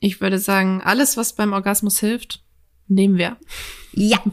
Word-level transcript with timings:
Ich 0.00 0.20
würde 0.20 0.38
sagen, 0.38 0.82
alles, 0.84 1.16
was 1.16 1.34
beim 1.34 1.52
Orgasmus 1.52 2.00
hilft, 2.00 2.42
nehmen 2.86 3.16
wir. 3.16 3.36
Ja. 3.92 4.18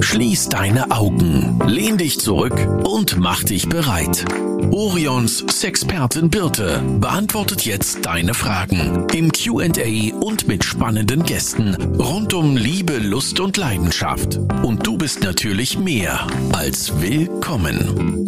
Schließ 0.00 0.50
deine 0.50 0.90
Augen, 0.90 1.58
lehn 1.66 1.96
dich 1.96 2.20
zurück 2.20 2.58
und 2.84 3.18
mach 3.18 3.42
dich 3.44 3.68
bereit. 3.68 4.24
Orions 4.70 5.44
Sexpertin 5.50 6.30
Birte 6.30 6.82
beantwortet 7.00 7.64
jetzt 7.64 8.04
deine 8.04 8.34
Fragen 8.34 9.06
im 9.12 9.32
QA 9.32 10.16
und 10.18 10.48
mit 10.48 10.64
spannenden 10.64 11.22
Gästen 11.22 11.74
rund 11.98 12.34
um 12.34 12.56
Liebe, 12.56 12.98
Lust 12.98 13.40
und 13.40 13.56
Leidenschaft. 13.56 14.38
Und 14.62 14.86
du 14.86 14.98
bist 14.98 15.22
natürlich 15.22 15.78
mehr 15.78 16.26
als 16.52 17.00
willkommen. 17.00 18.26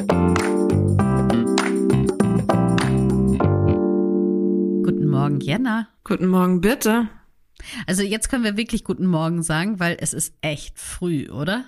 Morgen, 5.29 5.41
Jenna. 5.41 5.89
Guten 6.05 6.29
Morgen, 6.29 6.63
bitte. 6.63 7.09
Also 7.87 8.03
jetzt 8.03 8.31
können 8.31 8.45
wir 8.45 8.57
wirklich 8.57 8.83
guten 8.83 9.07
Morgen 9.07 9.43
sagen, 9.43 9.79
weil 9.79 9.99
es 10.01 10.15
ist 10.15 10.33
echt 10.41 10.79
früh, 10.79 11.29
oder? 11.29 11.67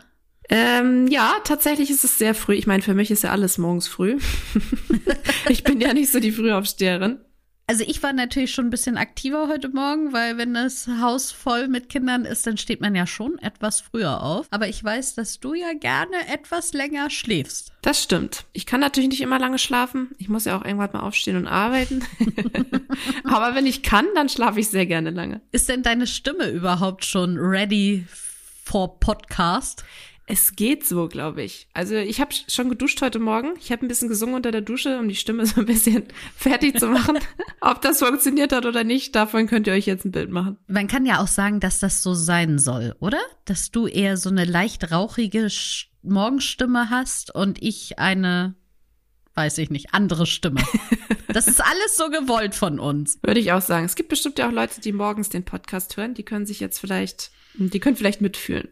Ähm, 0.49 1.07
ja, 1.09 1.35
tatsächlich 1.45 1.91
ist 1.91 2.03
es 2.03 2.17
sehr 2.17 2.35
früh. 2.35 2.55
Ich 2.55 2.67
meine, 2.67 2.83
für 2.83 2.95
mich 2.95 3.11
ist 3.11 3.23
ja 3.23 3.33
alles 3.33 3.59
morgens 3.59 3.87
früh. 3.87 4.19
ich 5.51 5.63
bin 5.63 5.79
ja 5.79 5.93
nicht 5.93 6.11
so 6.11 6.21
die 6.21 6.33
Frühaufsteherin. 6.33 7.19
Also 7.71 7.85
ich 7.87 8.03
war 8.03 8.13
natürlich 8.13 8.51
schon 8.51 8.67
ein 8.67 8.71
bisschen 8.71 8.97
aktiver 8.97 9.47
heute 9.47 9.69
Morgen, 9.69 10.13
weil 10.13 10.37
wenn 10.37 10.55
das 10.55 10.89
Haus 11.01 11.31
voll 11.31 11.69
mit 11.69 11.89
Kindern 11.89 12.25
ist, 12.25 12.45
dann 12.45 12.57
steht 12.57 12.81
man 12.81 12.97
ja 12.97 13.07
schon 13.07 13.39
etwas 13.39 13.81
früher 13.81 14.25
auf. 14.25 14.49
Aber 14.51 14.67
ich 14.67 14.83
weiß, 14.83 15.15
dass 15.15 15.39
du 15.39 15.55
ja 15.55 15.73
gerne 15.75 16.17
etwas 16.27 16.73
länger 16.73 17.11
schläfst. 17.11 17.71
Das 17.83 18.03
stimmt. 18.03 18.45
Ich 18.53 18.67
kann 18.67 18.81
natürlich 18.81 19.11
nicht 19.11 19.21
immer 19.21 19.39
lange 19.39 19.61
schlafen. 19.61 20.09
Ich 20.19 20.29
muss 20.29 20.47
ja 20.47 20.59
auch 20.59 20.65
irgendwann 20.65 20.91
mal 20.95 21.03
aufstehen 21.07 21.37
und 21.37 21.47
arbeiten. 21.47 22.05
Aber 23.23 23.55
wenn 23.55 23.67
ich 23.67 23.85
kann, 23.85 24.07
dann 24.17 24.29
schlafe 24.29 24.59
ich 24.59 24.69
sehr 24.69 24.87
gerne 24.87 25.11
lange. 25.11 25.41
Ist 25.53 25.69
denn 25.69 25.85
deine 25.85 26.09
Stimme 26.09 26.49
überhaupt 26.49 27.05
schon 27.05 27.39
ready 27.39 28.05
for 28.65 28.99
Podcast? 28.99 29.85
Es 30.33 30.55
geht 30.55 30.87
so, 30.87 31.09
glaube 31.09 31.43
ich. 31.43 31.67
Also 31.73 31.97
ich 31.97 32.21
habe 32.21 32.33
schon 32.47 32.69
geduscht 32.69 33.03
heute 33.03 33.19
Morgen. 33.19 33.55
Ich 33.59 33.73
habe 33.73 33.85
ein 33.85 33.89
bisschen 33.89 34.09
gesungen 34.09 34.37
unter 34.37 34.53
der 34.53 34.61
Dusche, 34.61 34.97
um 34.97 35.09
die 35.09 35.17
Stimme 35.17 35.45
so 35.47 35.61
ein 35.61 35.67
bisschen 35.67 36.05
fertig 36.37 36.79
zu 36.79 36.87
machen. 36.87 37.19
Ob 37.61 37.81
das 37.83 37.99
funktioniert 37.99 38.53
hat 38.53 38.65
oder 38.65 38.85
nicht, 38.85 39.17
davon 39.17 39.49
könnt 39.49 39.67
ihr 39.67 39.73
euch 39.73 39.87
jetzt 39.87 40.05
ein 40.05 40.13
Bild 40.13 40.31
machen. 40.31 40.57
Man 40.69 40.87
kann 40.87 41.05
ja 41.05 41.21
auch 41.21 41.27
sagen, 41.27 41.59
dass 41.59 41.81
das 41.81 42.05
so 42.05 42.15
sein 42.15 42.61
soll, 42.61 42.95
oder? 43.01 43.19
Dass 43.45 43.73
du 43.73 43.89
eher 43.89 44.17
so 44.17 44.31
eine 44.31 44.45
leicht 44.45 44.93
rauchige 44.93 45.49
Morgenstimme 46.03 46.91
hast 46.91 47.35
und 47.35 47.61
ich 47.61 47.99
eine, 47.99 48.55
weiß 49.35 49.59
ich 49.59 49.71
nicht, 49.71 49.95
andere 49.95 50.27
Stimme. 50.27 50.63
Das 51.33 51.47
ist 51.47 51.61
alles 51.61 51.97
so 51.97 52.11
gewollt 52.11 52.57
von 52.57 52.81
uns. 52.81 53.21
Würde 53.23 53.39
ich 53.39 53.53
auch 53.53 53.61
sagen. 53.63 53.87
Es 53.87 53.95
gibt 53.95 54.09
bestimmt 54.09 54.41
ja 54.41 54.49
auch 54.49 54.53
Leute, 54.53 54.81
die 54.81 54.93
morgens 54.93 55.29
den 55.29 55.45
Podcast 55.45 55.97
hören. 55.97 56.15
Die 56.15 56.25
können 56.25 56.45
sich 56.45 56.59
jetzt 56.59 56.81
vielleicht, 56.81 57.31
die 57.55 57.79
können 57.79 57.95
vielleicht 57.95 58.21
mitfühlen. 58.21 58.69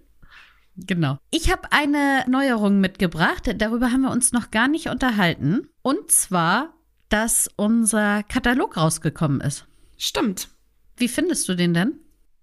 Genau. 0.86 1.18
Ich 1.30 1.50
habe 1.50 1.72
eine 1.72 2.24
Neuerung 2.28 2.80
mitgebracht, 2.80 3.54
darüber 3.56 3.90
haben 3.90 4.02
wir 4.02 4.10
uns 4.10 4.32
noch 4.32 4.50
gar 4.50 4.68
nicht 4.68 4.88
unterhalten. 4.88 5.68
Und 5.82 6.10
zwar, 6.10 6.74
dass 7.08 7.48
unser 7.56 8.22
Katalog 8.22 8.76
rausgekommen 8.76 9.40
ist. 9.40 9.66
Stimmt. 9.96 10.48
Wie 10.96 11.08
findest 11.08 11.48
du 11.48 11.54
den 11.54 11.74
denn? 11.74 11.94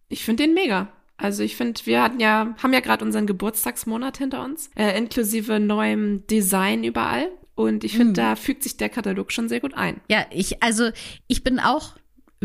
Ich 0.09 0.23
finde 0.23 0.43
den 0.43 0.53
mega. 0.53 0.89
Also 1.17 1.43
ich 1.43 1.55
finde, 1.55 1.79
wir 1.85 2.01
hatten 2.01 2.19
ja, 2.19 2.55
haben 2.61 2.73
ja 2.73 2.81
gerade 2.81 3.05
unseren 3.05 3.25
Geburtstagsmonat 3.25 4.17
hinter 4.17 4.43
uns, 4.43 4.69
äh, 4.75 4.97
inklusive 4.97 5.59
neuem 5.59 6.27
Design 6.27 6.83
überall. 6.83 7.29
Und 7.55 7.85
ich 7.85 7.93
finde, 7.93 8.07
hm. 8.09 8.13
da 8.15 8.35
fügt 8.35 8.63
sich 8.63 8.75
der 8.75 8.89
Katalog 8.89 9.31
schon 9.31 9.47
sehr 9.47 9.61
gut 9.61 9.73
ein. 9.75 10.01
Ja, 10.09 10.25
ich, 10.29 10.61
also 10.61 10.89
ich 11.27 11.41
bin 11.41 11.59
auch 11.59 11.93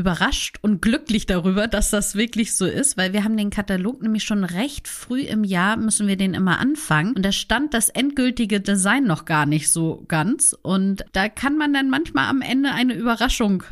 überrascht 0.01 0.59
und 0.62 0.83
glücklich 0.83 1.27
darüber, 1.27 1.69
dass 1.69 1.91
das 1.91 2.15
wirklich 2.15 2.56
so 2.56 2.65
ist, 2.65 2.97
weil 2.97 3.12
wir 3.12 3.23
haben 3.23 3.37
den 3.37 3.51
Katalog 3.51 4.03
nämlich 4.03 4.25
schon 4.25 4.45
recht 4.45 4.89
früh 4.89 5.20
im 5.20 5.45
Jahr 5.45 5.77
müssen 5.77 6.09
wir 6.09 6.17
den 6.17 6.35
immer 6.35 6.58
anfangen 6.58 7.14
und 7.14 7.24
da 7.24 7.33
stand 7.33 7.74
das 7.74 7.91
endgültige 7.91 8.61
Design 8.61 9.05
noch 9.05 9.27
gar 9.27 9.47
nicht 9.47 9.70
so 9.70 10.05
ganz 10.08 10.57
und 10.63 11.05
da 11.13 11.29
kann 11.29 11.57
man 11.57 11.73
dann 11.73 11.91
manchmal 11.91 12.29
am 12.29 12.41
Ende 12.41 12.73
eine 12.73 12.95
Überraschung 12.95 13.63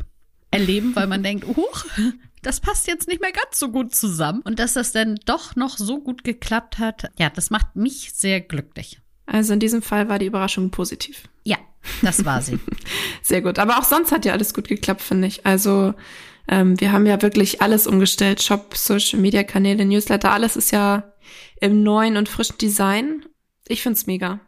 erleben, 0.51 0.95
weil 0.95 1.07
man 1.07 1.23
denkt, 1.23 1.45
huch, 1.47 1.85
das 2.41 2.59
passt 2.59 2.87
jetzt 2.87 3.07
nicht 3.07 3.21
mehr 3.21 3.31
ganz 3.31 3.59
so 3.59 3.69
gut 3.69 3.93
zusammen 3.93 4.41
und 4.41 4.59
dass 4.59 4.73
das 4.73 4.91
dann 4.91 5.19
doch 5.25 5.55
noch 5.55 5.77
so 5.77 5.99
gut 5.99 6.23
geklappt 6.23 6.77
hat, 6.77 7.11
ja, 7.17 7.29
das 7.29 7.49
macht 7.49 7.75
mich 7.75 8.13
sehr 8.13 8.39
glücklich. 8.39 9.01
Also 9.25 9.53
in 9.53 9.59
diesem 9.59 9.81
Fall 9.81 10.09
war 10.09 10.19
die 10.19 10.25
Überraschung 10.25 10.71
positiv. 10.71 11.23
Ja, 11.43 11.57
das 12.01 12.25
war 12.25 12.41
sie. 12.41 12.59
Sehr 13.21 13.41
gut. 13.41 13.59
Aber 13.59 13.77
auch 13.77 13.83
sonst 13.83 14.11
hat 14.11 14.25
ja 14.25 14.33
alles 14.33 14.53
gut 14.53 14.67
geklappt, 14.67 15.01
finde 15.01 15.27
ich. 15.27 15.45
Also 15.45 15.93
ähm, 16.49 16.79
wir 16.81 16.91
haben 16.91 17.05
ja 17.05 17.21
wirklich 17.21 17.61
alles 17.61 17.85
umgestellt. 17.87 18.41
Shop, 18.41 18.75
Social 18.75 19.19
Media 19.19 19.43
Kanäle, 19.43 19.85
Newsletter, 19.85 20.31
alles 20.31 20.55
ist 20.55 20.71
ja 20.71 21.13
im 21.61 21.83
neuen 21.83 22.17
und 22.17 22.27
frischen 22.27 22.57
Design. 22.57 23.25
Ich 23.67 23.83
find's 23.83 24.07
mega. 24.07 24.39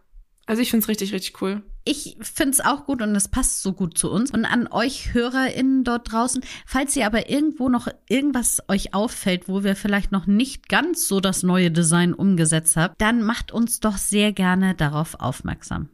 Also 0.47 0.61
ich 0.61 0.71
find's 0.71 0.87
richtig, 0.87 1.13
richtig 1.13 1.41
cool. 1.41 1.61
Ich 1.83 2.17
finde 2.21 2.51
es 2.51 2.61
auch 2.61 2.85
gut 2.85 3.01
und 3.01 3.15
es 3.15 3.27
passt 3.27 3.63
so 3.63 3.73
gut 3.73 3.97
zu 3.97 4.11
uns. 4.11 4.31
Und 4.31 4.45
an 4.45 4.67
euch 4.67 5.13
HörerInnen 5.13 5.83
dort 5.83 6.11
draußen, 6.11 6.43
falls 6.65 6.95
ihr 6.95 7.07
aber 7.07 7.29
irgendwo 7.29 7.69
noch 7.69 7.87
irgendwas 8.07 8.61
euch 8.67 8.93
auffällt, 8.93 9.47
wo 9.47 9.63
wir 9.63 9.75
vielleicht 9.75 10.11
noch 10.11 10.27
nicht 10.27 10.69
ganz 10.69 11.07
so 11.07 11.19
das 11.19 11.41
neue 11.41 11.71
Design 11.71 12.13
umgesetzt 12.13 12.75
haben, 12.75 12.93
dann 12.99 13.23
macht 13.23 13.51
uns 13.51 13.79
doch 13.79 13.97
sehr 13.97 14.31
gerne 14.31 14.75
darauf 14.75 15.15
aufmerksam. 15.19 15.89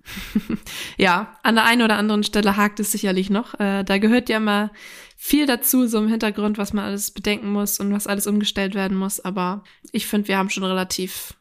ja, 0.98 1.38
an 1.44 1.56
der 1.56 1.66
einen 1.66 1.84
oder 1.84 1.98
anderen 1.98 2.24
Stelle 2.24 2.58
hakt 2.58 2.80
es 2.82 2.92
sicherlich 2.92 3.30
noch. 3.30 3.58
Äh, 3.60 3.84
da 3.84 3.98
gehört 3.98 4.28
ja 4.28 4.42
mal 4.42 4.72
viel 5.16 5.46
dazu, 5.46 5.88
so 5.88 6.00
im 6.00 6.10
Hintergrund, 6.10 6.58
was 6.58 6.74
man 6.74 6.86
alles 6.86 7.12
bedenken 7.12 7.52
muss 7.52 7.80
und 7.80 7.94
was 7.94 8.08
alles 8.08 8.28
umgestellt 8.28 8.76
werden 8.76 8.98
muss. 8.98 9.22
Aber 9.22 9.64
ich 9.94 10.06
finde, 10.06 10.28
wir 10.28 10.38
haben 10.38 10.50
schon 10.50 10.64
relativ 10.64 11.34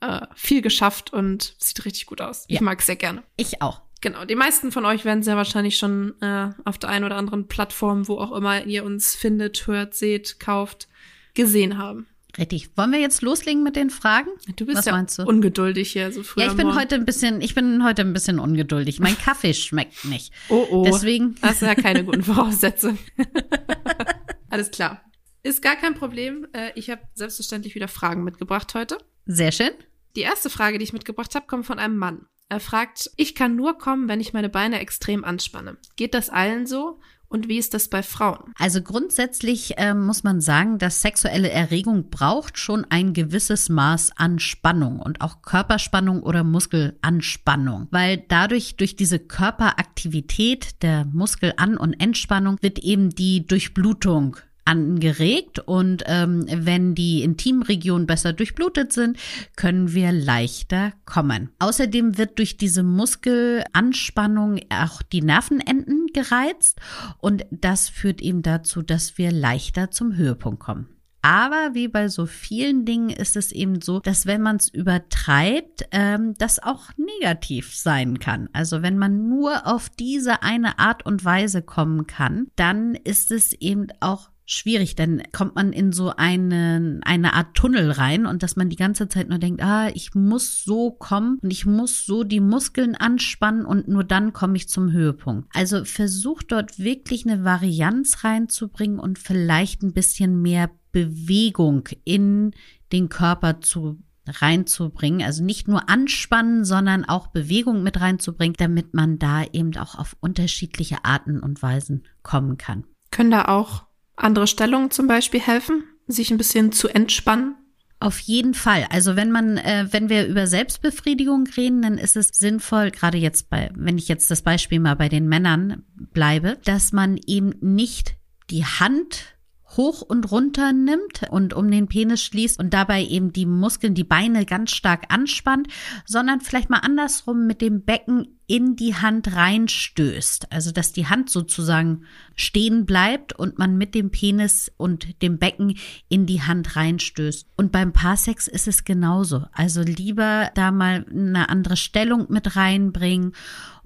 äh, 0.00 0.26
viel 0.34 0.62
geschafft 0.62 1.12
und 1.12 1.54
sieht 1.58 1.84
richtig 1.84 2.06
gut 2.06 2.20
aus. 2.20 2.44
Ja. 2.48 2.56
Ich 2.56 2.60
mag 2.60 2.80
es 2.80 2.86
sehr 2.86 2.96
gerne. 2.96 3.22
Ich 3.36 3.62
auch. 3.62 3.83
Genau, 4.04 4.26
die 4.26 4.34
meisten 4.34 4.70
von 4.70 4.84
euch 4.84 5.06
werden 5.06 5.22
sehr 5.22 5.38
wahrscheinlich 5.38 5.78
schon 5.78 6.12
äh, 6.20 6.50
auf 6.66 6.76
der 6.76 6.90
einen 6.90 7.06
oder 7.06 7.16
anderen 7.16 7.48
Plattform, 7.48 8.06
wo 8.06 8.18
auch 8.18 8.32
immer 8.32 8.66
ihr 8.66 8.84
uns 8.84 9.14
findet, 9.14 9.66
hört, 9.66 9.94
seht, 9.94 10.38
kauft, 10.38 10.88
gesehen 11.32 11.78
haben. 11.78 12.06
Richtig. 12.36 12.76
Wollen 12.76 12.92
wir 12.92 13.00
jetzt 13.00 13.22
loslegen 13.22 13.62
mit 13.62 13.76
den 13.76 13.88
Fragen? 13.88 14.28
Du 14.56 14.66
bist 14.66 14.76
Was 14.76 14.84
ja 14.84 15.02
du? 15.02 15.26
ungeduldig 15.26 15.92
hier 15.92 16.12
so 16.12 16.22
früh. 16.22 16.42
Ja, 16.42 16.48
ich 16.48 16.52
bin 16.52 16.66
Morgen. 16.66 16.78
heute 16.78 16.96
ein 16.96 17.06
bisschen, 17.06 17.40
ich 17.40 17.54
bin 17.54 17.82
heute 17.82 18.02
ein 18.02 18.12
bisschen 18.12 18.38
ungeduldig. 18.38 19.00
Mein 19.00 19.16
Kaffee 19.16 19.54
schmeckt 19.54 20.04
nicht. 20.04 20.34
Oh 20.50 20.66
oh. 20.70 20.84
Deswegen. 20.84 21.36
Das 21.40 21.60
sind 21.60 21.68
ja 21.68 21.74
keine 21.74 22.04
guten 22.04 22.22
Voraussetzungen. 22.24 22.98
Alles 24.50 24.70
klar. 24.70 25.02
Ist 25.42 25.62
gar 25.62 25.76
kein 25.76 25.94
Problem. 25.94 26.46
Äh, 26.52 26.72
ich 26.74 26.90
habe 26.90 27.00
selbstverständlich 27.14 27.74
wieder 27.74 27.88
Fragen 27.88 28.22
mitgebracht 28.22 28.74
heute. 28.74 28.98
Sehr 29.24 29.50
schön. 29.50 29.70
Die 30.14 30.20
erste 30.20 30.50
Frage, 30.50 30.76
die 30.76 30.84
ich 30.84 30.92
mitgebracht 30.92 31.34
habe, 31.34 31.46
kommt 31.46 31.64
von 31.64 31.78
einem 31.78 31.96
Mann. 31.96 32.26
Er 32.48 32.60
fragt, 32.60 33.10
ich 33.16 33.34
kann 33.34 33.56
nur 33.56 33.78
kommen, 33.78 34.08
wenn 34.08 34.20
ich 34.20 34.32
meine 34.32 34.48
Beine 34.48 34.78
extrem 34.80 35.24
anspanne. 35.24 35.76
Geht 35.96 36.14
das 36.14 36.30
allen 36.30 36.66
so? 36.66 37.00
Und 37.34 37.48
wie 37.48 37.58
ist 37.58 37.74
das 37.74 37.88
bei 37.88 38.04
Frauen? 38.04 38.52
Also 38.60 38.80
grundsätzlich 38.80 39.76
äh, 39.76 39.92
muss 39.92 40.22
man 40.22 40.40
sagen, 40.40 40.78
dass 40.78 41.02
sexuelle 41.02 41.50
Erregung 41.50 42.10
braucht 42.10 42.58
schon 42.58 42.86
ein 42.90 43.12
gewisses 43.12 43.68
Maß 43.68 44.12
an 44.16 44.38
Spannung 44.38 45.00
und 45.00 45.20
auch 45.20 45.42
Körperspannung 45.42 46.22
oder 46.22 46.44
Muskelanspannung, 46.44 47.88
weil 47.90 48.18
dadurch 48.28 48.76
durch 48.76 48.94
diese 48.94 49.18
Körperaktivität 49.18 50.80
der 50.82 51.06
Muskelan- 51.06 51.76
und 51.76 51.94
Entspannung 51.94 52.58
wird 52.60 52.78
eben 52.78 53.10
die 53.10 53.44
Durchblutung 53.44 54.36
angeregt 54.64 55.58
und 55.60 56.04
ähm, 56.06 56.46
wenn 56.48 56.94
die 56.94 57.22
Intimregionen 57.22 58.06
besser 58.06 58.32
durchblutet 58.32 58.92
sind, 58.92 59.18
können 59.56 59.92
wir 59.92 60.12
leichter 60.12 60.92
kommen. 61.04 61.50
Außerdem 61.58 62.18
wird 62.18 62.38
durch 62.38 62.56
diese 62.56 62.82
Muskelanspannung 62.82 64.60
auch 64.70 65.02
die 65.02 65.22
Nervenenden 65.22 66.06
gereizt 66.12 66.80
und 67.18 67.44
das 67.50 67.88
führt 67.88 68.20
eben 68.20 68.42
dazu, 68.42 68.82
dass 68.82 69.18
wir 69.18 69.32
leichter 69.32 69.90
zum 69.90 70.16
Höhepunkt 70.16 70.60
kommen. 70.60 70.88
Aber 71.24 71.70
wie 71.72 71.88
bei 71.88 72.08
so 72.08 72.26
vielen 72.26 72.84
Dingen 72.84 73.08
ist 73.08 73.34
es 73.34 73.50
eben 73.50 73.80
so, 73.80 73.98
dass 73.98 74.26
wenn 74.26 74.42
man 74.42 74.56
es 74.56 74.68
übertreibt, 74.68 75.88
ähm, 75.90 76.34
das 76.36 76.62
auch 76.62 76.90
negativ 76.98 77.74
sein 77.74 78.18
kann. 78.18 78.50
Also 78.52 78.82
wenn 78.82 78.98
man 78.98 79.26
nur 79.30 79.66
auf 79.66 79.88
diese 79.88 80.42
eine 80.42 80.78
Art 80.78 81.06
und 81.06 81.24
Weise 81.24 81.62
kommen 81.62 82.06
kann, 82.06 82.48
dann 82.56 82.94
ist 82.94 83.30
es 83.30 83.54
eben 83.54 83.86
auch 84.00 84.28
schwierig, 84.46 84.94
dann 84.94 85.22
kommt 85.32 85.54
man 85.54 85.72
in 85.72 85.92
so 85.92 86.10
eine, 86.16 87.00
eine 87.04 87.32
Art 87.34 87.54
Tunnel 87.54 87.90
rein 87.90 88.26
und 88.26 88.42
dass 88.42 88.56
man 88.56 88.68
die 88.68 88.76
ganze 88.76 89.08
Zeit 89.08 89.28
nur 89.28 89.38
denkt, 89.38 89.62
ah, 89.62 89.88
ich 89.94 90.14
muss 90.14 90.64
so 90.64 90.90
kommen 90.90 91.38
und 91.42 91.50
ich 91.50 91.64
muss 91.66 92.04
so 92.04 92.24
die 92.24 92.40
Muskeln 92.40 92.94
anspannen 92.94 93.64
und 93.64 93.88
nur 93.88 94.04
dann 94.04 94.32
komme 94.32 94.56
ich 94.56 94.68
zum 94.68 94.92
Höhepunkt. 94.92 95.48
Also 95.54 95.84
versucht 95.84 96.52
dort 96.52 96.78
wirklich 96.78 97.26
eine 97.26 97.44
Varianz 97.44 98.24
reinzubringen 98.24 98.98
und 98.98 99.18
vielleicht 99.18 99.82
ein 99.82 99.92
bisschen 99.92 100.42
mehr 100.42 100.70
Bewegung 100.92 101.88
in 102.04 102.52
den 102.92 103.08
Körper 103.08 103.60
zu 103.60 103.98
reinzubringen, 104.26 105.22
also 105.22 105.44
nicht 105.44 105.68
nur 105.68 105.88
anspannen, 105.88 106.64
sondern 106.64 107.04
auch 107.04 107.26
Bewegung 107.28 107.82
mit 107.82 108.00
reinzubringen, 108.00 108.54
damit 108.58 108.94
man 108.94 109.18
da 109.18 109.44
eben 109.52 109.76
auch 109.76 109.96
auf 109.96 110.16
unterschiedliche 110.20 111.04
Arten 111.04 111.40
und 111.40 111.62
Weisen 111.62 112.04
kommen 112.22 112.56
kann. 112.56 112.84
Können 113.10 113.30
da 113.30 113.46
auch 113.46 113.84
andere 114.16 114.46
Stellungen 114.46 114.90
zum 114.90 115.06
Beispiel 115.06 115.40
helfen, 115.40 115.84
sich 116.06 116.30
ein 116.30 116.38
bisschen 116.38 116.72
zu 116.72 116.88
entspannen? 116.88 117.56
Auf 118.00 118.18
jeden 118.18 118.54
Fall. 118.54 118.86
Also 118.90 119.16
wenn 119.16 119.30
man, 119.30 119.56
äh, 119.56 119.86
wenn 119.90 120.08
wir 120.08 120.26
über 120.26 120.46
Selbstbefriedigung 120.46 121.46
reden, 121.56 121.80
dann 121.82 121.96
ist 121.96 122.16
es 122.16 122.28
sinnvoll, 122.28 122.90
gerade 122.90 123.16
jetzt 123.16 123.48
bei, 123.48 123.70
wenn 123.74 123.96
ich 123.96 124.08
jetzt 124.08 124.30
das 124.30 124.42
Beispiel 124.42 124.78
mal 124.78 124.96
bei 124.96 125.08
den 125.08 125.26
Männern 125.26 125.84
bleibe, 125.94 126.58
dass 126.64 126.92
man 126.92 127.18
eben 127.26 127.54
nicht 127.60 128.16
die 128.50 128.64
Hand 128.64 129.33
hoch 129.76 130.02
und 130.02 130.30
runter 130.30 130.72
nimmt 130.72 131.22
und 131.30 131.54
um 131.54 131.70
den 131.70 131.88
Penis 131.88 132.22
schließt 132.22 132.58
und 132.58 132.74
dabei 132.74 133.04
eben 133.04 133.32
die 133.32 133.46
Muskeln, 133.46 133.94
die 133.94 134.04
Beine 134.04 134.44
ganz 134.44 134.72
stark 134.72 135.12
anspannt, 135.12 135.68
sondern 136.06 136.40
vielleicht 136.40 136.70
mal 136.70 136.78
andersrum 136.78 137.46
mit 137.46 137.60
dem 137.60 137.84
Becken 137.84 138.38
in 138.46 138.76
die 138.76 138.94
Hand 138.94 139.34
reinstößt. 139.34 140.52
Also, 140.52 140.70
dass 140.70 140.92
die 140.92 141.06
Hand 141.06 141.30
sozusagen 141.30 142.04
stehen 142.34 142.84
bleibt 142.84 143.32
und 143.32 143.58
man 143.58 143.78
mit 143.78 143.94
dem 143.94 144.10
Penis 144.10 144.70
und 144.76 145.22
dem 145.22 145.38
Becken 145.38 145.78
in 146.08 146.26
die 146.26 146.42
Hand 146.42 146.76
reinstößt. 146.76 147.46
Und 147.56 147.72
beim 147.72 147.92
Paarsex 147.92 148.48
ist 148.48 148.68
es 148.68 148.84
genauso. 148.84 149.44
Also 149.52 149.82
lieber 149.82 150.50
da 150.54 150.70
mal 150.70 151.06
eine 151.10 151.48
andere 151.48 151.76
Stellung 151.76 152.26
mit 152.28 152.56
reinbringen 152.56 153.32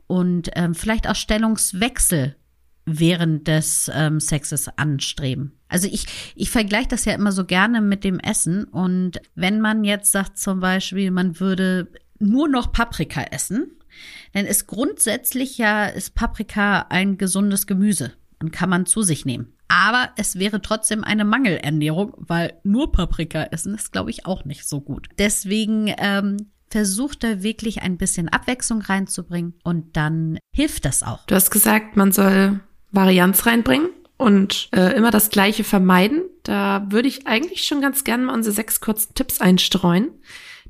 und 0.07 0.51
ähm, 0.55 0.75
vielleicht 0.75 1.09
auch 1.09 1.15
Stellungswechsel 1.15 2.35
während 2.89 3.49
des 3.49 3.91
ähm, 3.95 4.21
Sexes 4.21 4.69
anstreben. 4.77 5.53
Also 5.69 5.89
ich, 5.91 6.07
ich 6.35 6.51
vergleiche 6.51 6.89
das 6.89 7.05
ja 7.05 7.15
immer 7.15 7.33
so 7.33 7.45
gerne 7.45 7.81
mit 7.81 8.05
dem 8.05 8.19
Essen. 8.19 8.65
Und 8.65 9.21
wenn 9.35 9.61
man 9.61 9.85
jetzt 9.85 10.13
sagt 10.13 10.39
zum 10.39 10.61
Beispiel, 10.61 11.11
man 11.11 11.39
würde 11.41 11.89
nur 12.19 12.49
noch 12.49 12.73
Paprika 12.73 13.23
essen, 13.23 13.73
dann 14.33 14.47
ist 14.47 14.67
grundsätzlich 14.67 15.59
ja 15.59 15.87
ist 15.87 16.15
Paprika 16.15 16.87
ein 16.89 17.19
gesundes 17.19 17.67
Gemüse 17.67 18.13
und 18.41 18.53
kann 18.53 18.71
man 18.71 18.87
zu 18.87 19.03
sich 19.03 19.25
nehmen. 19.25 19.53
Aber 19.69 20.11
es 20.17 20.39
wäre 20.39 20.63
trotzdem 20.63 21.05
eine 21.05 21.25
Mangelernährung, 21.25 22.15
weil 22.17 22.55
nur 22.65 22.91
Paprika 22.91 23.45
essen 23.45 23.75
ist, 23.75 23.93
glaube 23.93 24.11
ich, 24.11 24.25
auch 24.25 24.47
nicht 24.47 24.67
so 24.67 24.81
gut. 24.81 25.09
Deswegen 25.19 25.93
ähm, 25.99 26.39
versucht 26.71 27.23
da 27.23 27.43
wirklich 27.43 27.83
ein 27.83 27.99
bisschen 27.99 28.29
Abwechslung 28.29 28.81
reinzubringen 28.81 29.55
und 29.65 29.97
dann 29.97 30.39
hilft 30.55 30.85
das 30.87 31.03
auch. 31.03 31.27
Du 31.27 31.35
hast 31.35 31.51
gesagt, 31.51 31.97
man 31.97 32.13
soll 32.13 32.61
Varianz 32.91 33.47
reinbringen 33.47 33.91
und 34.17 34.69
äh, 34.73 34.97
immer 34.97 35.11
das 35.11 35.31
Gleiche 35.31 35.65
vermeiden. 35.65 36.23
Da 36.43 36.87
würde 36.91 37.09
ich 37.09 37.27
eigentlich 37.27 37.65
schon 37.65 37.81
ganz 37.81 38.05
gerne 38.05 38.25
mal 38.25 38.35
unsere 38.35 38.55
sechs 38.55 38.81
kurzen 38.81 39.15
Tipps 39.15 39.41
einstreuen. 39.41 40.11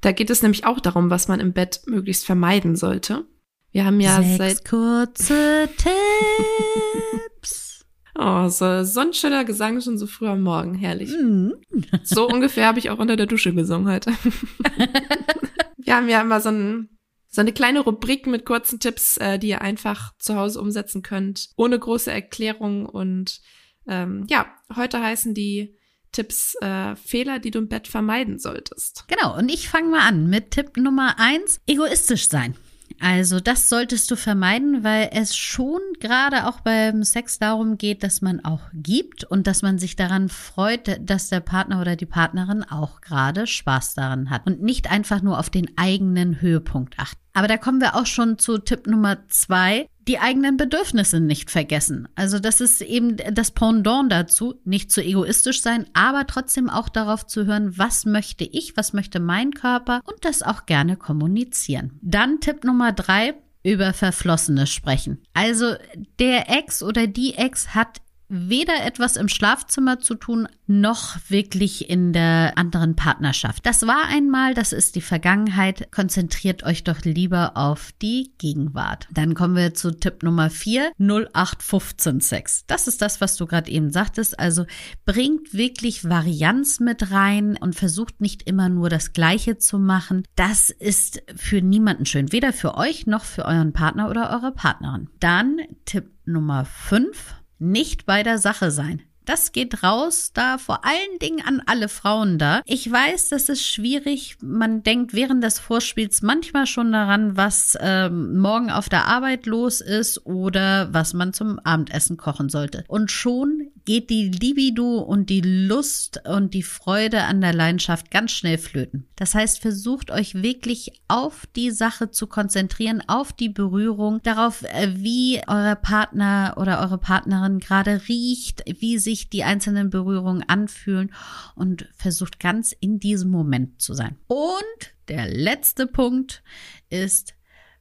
Da 0.00 0.12
geht 0.12 0.30
es 0.30 0.42
nämlich 0.42 0.64
auch 0.64 0.80
darum, 0.80 1.10
was 1.10 1.28
man 1.28 1.40
im 1.40 1.52
Bett 1.52 1.82
möglichst 1.86 2.24
vermeiden 2.24 2.76
sollte. 2.76 3.24
Wir 3.72 3.84
haben 3.84 4.00
ja 4.00 4.22
Sechs 4.22 4.38
seit 4.38 4.68
kurze 4.68 5.68
Tipps. 5.76 7.84
oh 8.18 8.48
so, 8.48 8.84
so 8.84 9.00
ein 9.00 9.12
schöner 9.12 9.44
Gesang 9.44 9.80
schon 9.80 9.98
so 9.98 10.06
früh 10.06 10.26
am 10.26 10.42
Morgen, 10.42 10.74
herrlich. 10.74 11.10
Mhm. 11.10 11.54
So 12.02 12.28
ungefähr 12.28 12.66
habe 12.66 12.78
ich 12.78 12.90
auch 12.90 12.98
unter 12.98 13.16
der 13.16 13.26
Dusche 13.26 13.54
gesungen 13.54 13.92
heute. 13.92 14.12
Wir 15.76 15.96
haben 15.96 16.08
ja 16.08 16.20
immer 16.20 16.40
so 16.40 16.50
ein 16.50 16.97
so 17.28 17.40
eine 17.40 17.52
kleine 17.52 17.80
Rubrik 17.80 18.26
mit 18.26 18.44
kurzen 18.44 18.80
Tipps, 18.80 19.16
äh, 19.18 19.38
die 19.38 19.48
ihr 19.48 19.60
einfach 19.60 20.14
zu 20.18 20.34
Hause 20.34 20.60
umsetzen 20.60 21.02
könnt, 21.02 21.50
ohne 21.56 21.78
große 21.78 22.10
Erklärung. 22.10 22.86
Und 22.86 23.40
ähm, 23.86 24.26
ja, 24.28 24.46
heute 24.74 25.00
heißen 25.00 25.34
die 25.34 25.76
Tipps 26.12 26.54
äh, 26.62 26.96
Fehler, 26.96 27.38
die 27.38 27.50
du 27.50 27.58
im 27.58 27.68
Bett 27.68 27.86
vermeiden 27.86 28.38
solltest. 28.38 29.04
Genau, 29.08 29.36
und 29.36 29.50
ich 29.50 29.68
fange 29.68 29.90
mal 29.90 30.08
an 30.08 30.28
mit 30.28 30.52
Tipp 30.52 30.76
Nummer 30.76 31.18
eins, 31.18 31.60
egoistisch 31.66 32.28
sein. 32.28 32.56
Also 33.00 33.38
das 33.38 33.68
solltest 33.68 34.10
du 34.10 34.16
vermeiden, 34.16 34.82
weil 34.82 35.10
es 35.12 35.36
schon 35.36 35.80
gerade 36.00 36.46
auch 36.46 36.60
beim 36.60 37.04
Sex 37.04 37.38
darum 37.38 37.78
geht, 37.78 38.02
dass 38.02 38.22
man 38.22 38.44
auch 38.44 38.62
gibt 38.72 39.24
und 39.24 39.46
dass 39.46 39.62
man 39.62 39.78
sich 39.78 39.94
daran 39.94 40.28
freut, 40.28 41.00
dass 41.00 41.28
der 41.28 41.40
Partner 41.40 41.80
oder 41.80 41.94
die 41.94 42.06
Partnerin 42.06 42.64
auch 42.64 43.00
gerade 43.00 43.46
Spaß 43.46 43.94
daran 43.94 44.30
hat 44.30 44.46
und 44.46 44.62
nicht 44.62 44.90
einfach 44.90 45.22
nur 45.22 45.38
auf 45.38 45.48
den 45.48 45.78
eigenen 45.78 46.40
Höhepunkt 46.40 46.98
achten. 46.98 47.27
Aber 47.38 47.46
da 47.46 47.56
kommen 47.56 47.80
wir 47.80 47.94
auch 47.94 48.06
schon 48.06 48.36
zu 48.36 48.58
Tipp 48.58 48.88
Nummer 48.88 49.18
zwei. 49.28 49.88
Die 50.08 50.18
eigenen 50.18 50.56
Bedürfnisse 50.56 51.20
nicht 51.20 51.52
vergessen. 51.52 52.08
Also 52.16 52.40
das 52.40 52.60
ist 52.60 52.82
eben 52.82 53.16
das 53.16 53.52
Pendant 53.52 54.10
dazu, 54.10 54.60
nicht 54.64 54.90
zu 54.90 55.04
egoistisch 55.04 55.62
sein, 55.62 55.86
aber 55.92 56.26
trotzdem 56.26 56.68
auch 56.68 56.88
darauf 56.88 57.28
zu 57.28 57.46
hören, 57.46 57.78
was 57.78 58.06
möchte 58.06 58.42
ich, 58.42 58.76
was 58.76 58.92
möchte 58.92 59.20
mein 59.20 59.52
Körper 59.52 60.00
und 60.04 60.24
das 60.24 60.42
auch 60.42 60.66
gerne 60.66 60.96
kommunizieren. 60.96 61.92
Dann 62.02 62.40
Tipp 62.40 62.64
Nummer 62.64 62.90
drei, 62.90 63.34
über 63.62 63.92
Verflossenes 63.92 64.70
sprechen. 64.72 65.22
Also 65.32 65.74
der 66.18 66.50
Ex 66.50 66.82
oder 66.82 67.06
die 67.06 67.34
Ex 67.34 67.72
hat 67.72 68.00
weder 68.28 68.84
etwas 68.84 69.16
im 69.16 69.28
Schlafzimmer 69.28 70.00
zu 70.00 70.14
tun, 70.14 70.48
noch 70.66 71.16
wirklich 71.28 71.88
in 71.88 72.12
der 72.12 72.56
anderen 72.56 72.94
Partnerschaft. 72.94 73.64
Das 73.64 73.86
war 73.86 74.06
einmal, 74.08 74.54
das 74.54 74.72
ist 74.72 74.96
die 74.96 75.00
Vergangenheit. 75.00 75.90
Konzentriert 75.92 76.62
euch 76.62 76.84
doch 76.84 77.00
lieber 77.04 77.56
auf 77.56 77.92
die 78.02 78.32
Gegenwart. 78.38 79.08
Dann 79.10 79.34
kommen 79.34 79.56
wir 79.56 79.74
zu 79.74 79.92
Tipp 79.92 80.22
Nummer 80.22 80.50
4, 80.50 80.92
08156. 80.98 82.64
Das 82.66 82.86
ist 82.86 83.00
das, 83.00 83.20
was 83.20 83.36
du 83.36 83.46
gerade 83.46 83.70
eben 83.70 83.90
sagtest. 83.90 84.38
Also 84.38 84.66
bringt 85.06 85.54
wirklich 85.54 86.08
Varianz 86.08 86.80
mit 86.80 87.10
rein 87.10 87.56
und 87.58 87.74
versucht 87.74 88.20
nicht 88.20 88.42
immer 88.42 88.68
nur 88.68 88.90
das 88.90 89.14
Gleiche 89.14 89.56
zu 89.56 89.78
machen. 89.78 90.24
Das 90.36 90.68
ist 90.68 91.22
für 91.34 91.62
niemanden 91.62 92.04
schön. 92.04 92.30
Weder 92.32 92.52
für 92.52 92.76
euch 92.76 93.06
noch 93.06 93.24
für 93.24 93.46
euren 93.46 93.72
Partner 93.72 94.10
oder 94.10 94.30
eure 94.30 94.52
Partnerin. 94.52 95.08
Dann 95.18 95.58
Tipp 95.86 96.10
Nummer 96.26 96.66
5 96.66 97.37
nicht 97.58 98.06
bei 98.06 98.22
der 98.22 98.38
Sache 98.38 98.70
sein. 98.70 99.02
Das 99.28 99.52
geht 99.52 99.82
raus, 99.82 100.30
da 100.32 100.56
vor 100.56 100.86
allen 100.86 101.18
Dingen 101.20 101.42
an 101.44 101.60
alle 101.66 101.90
Frauen 101.90 102.38
da. 102.38 102.62
Ich 102.64 102.90
weiß, 102.90 103.28
das 103.28 103.50
ist 103.50 103.62
schwierig. 103.62 104.38
Man 104.40 104.82
denkt 104.82 105.12
während 105.12 105.44
des 105.44 105.58
Vorspiels 105.58 106.22
manchmal 106.22 106.66
schon 106.66 106.92
daran, 106.92 107.36
was 107.36 107.76
ähm, 107.78 108.38
morgen 108.38 108.70
auf 108.70 108.88
der 108.88 109.06
Arbeit 109.06 109.44
los 109.44 109.82
ist 109.82 110.24
oder 110.24 110.94
was 110.94 111.12
man 111.12 111.34
zum 111.34 111.58
Abendessen 111.58 112.16
kochen 112.16 112.48
sollte. 112.48 112.84
Und 112.88 113.10
schon 113.10 113.68
geht 113.88 114.10
die 114.10 114.28
Libido 114.28 114.98
und 114.98 115.30
die 115.30 115.40
Lust 115.40 116.20
und 116.26 116.52
die 116.52 116.62
Freude 116.62 117.22
an 117.22 117.40
der 117.40 117.54
Leidenschaft 117.54 118.10
ganz 118.10 118.32
schnell 118.32 118.58
flöten. 118.58 119.06
Das 119.16 119.34
heißt, 119.34 119.60
versucht 119.60 120.10
euch 120.10 120.42
wirklich 120.42 120.92
auf 121.08 121.46
die 121.56 121.70
Sache 121.70 122.10
zu 122.10 122.26
konzentrieren, 122.26 123.02
auf 123.06 123.32
die 123.32 123.48
Berührung, 123.48 124.20
darauf, 124.22 124.62
äh, 124.62 124.92
wie 124.94 125.40
euer 125.46 125.74
Partner 125.74 126.54
oder 126.58 126.80
eure 126.80 126.98
Partnerin 126.98 127.60
gerade 127.60 128.02
riecht, 128.08 128.62
wie 128.78 128.98
sich 128.98 129.17
die 129.28 129.44
einzelnen 129.44 129.90
Berührungen 129.90 130.42
anfühlen 130.48 131.12
und 131.54 131.88
versucht 131.96 132.40
ganz 132.40 132.72
in 132.72 133.00
diesem 133.00 133.30
Moment 133.30 133.82
zu 133.82 133.94
sein. 133.94 134.16
Und 134.26 134.94
der 135.08 135.28
letzte 135.28 135.86
Punkt 135.86 136.42
ist, 136.90 137.34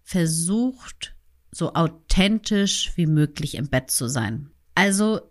versucht 0.04 1.16
so 1.52 1.74
authentisch 1.74 2.94
wie 2.96 3.08
möglich 3.08 3.56
im 3.56 3.70
Bett 3.70 3.92
zu 3.92 4.08
sein. 4.08 4.52
Also 4.76 5.22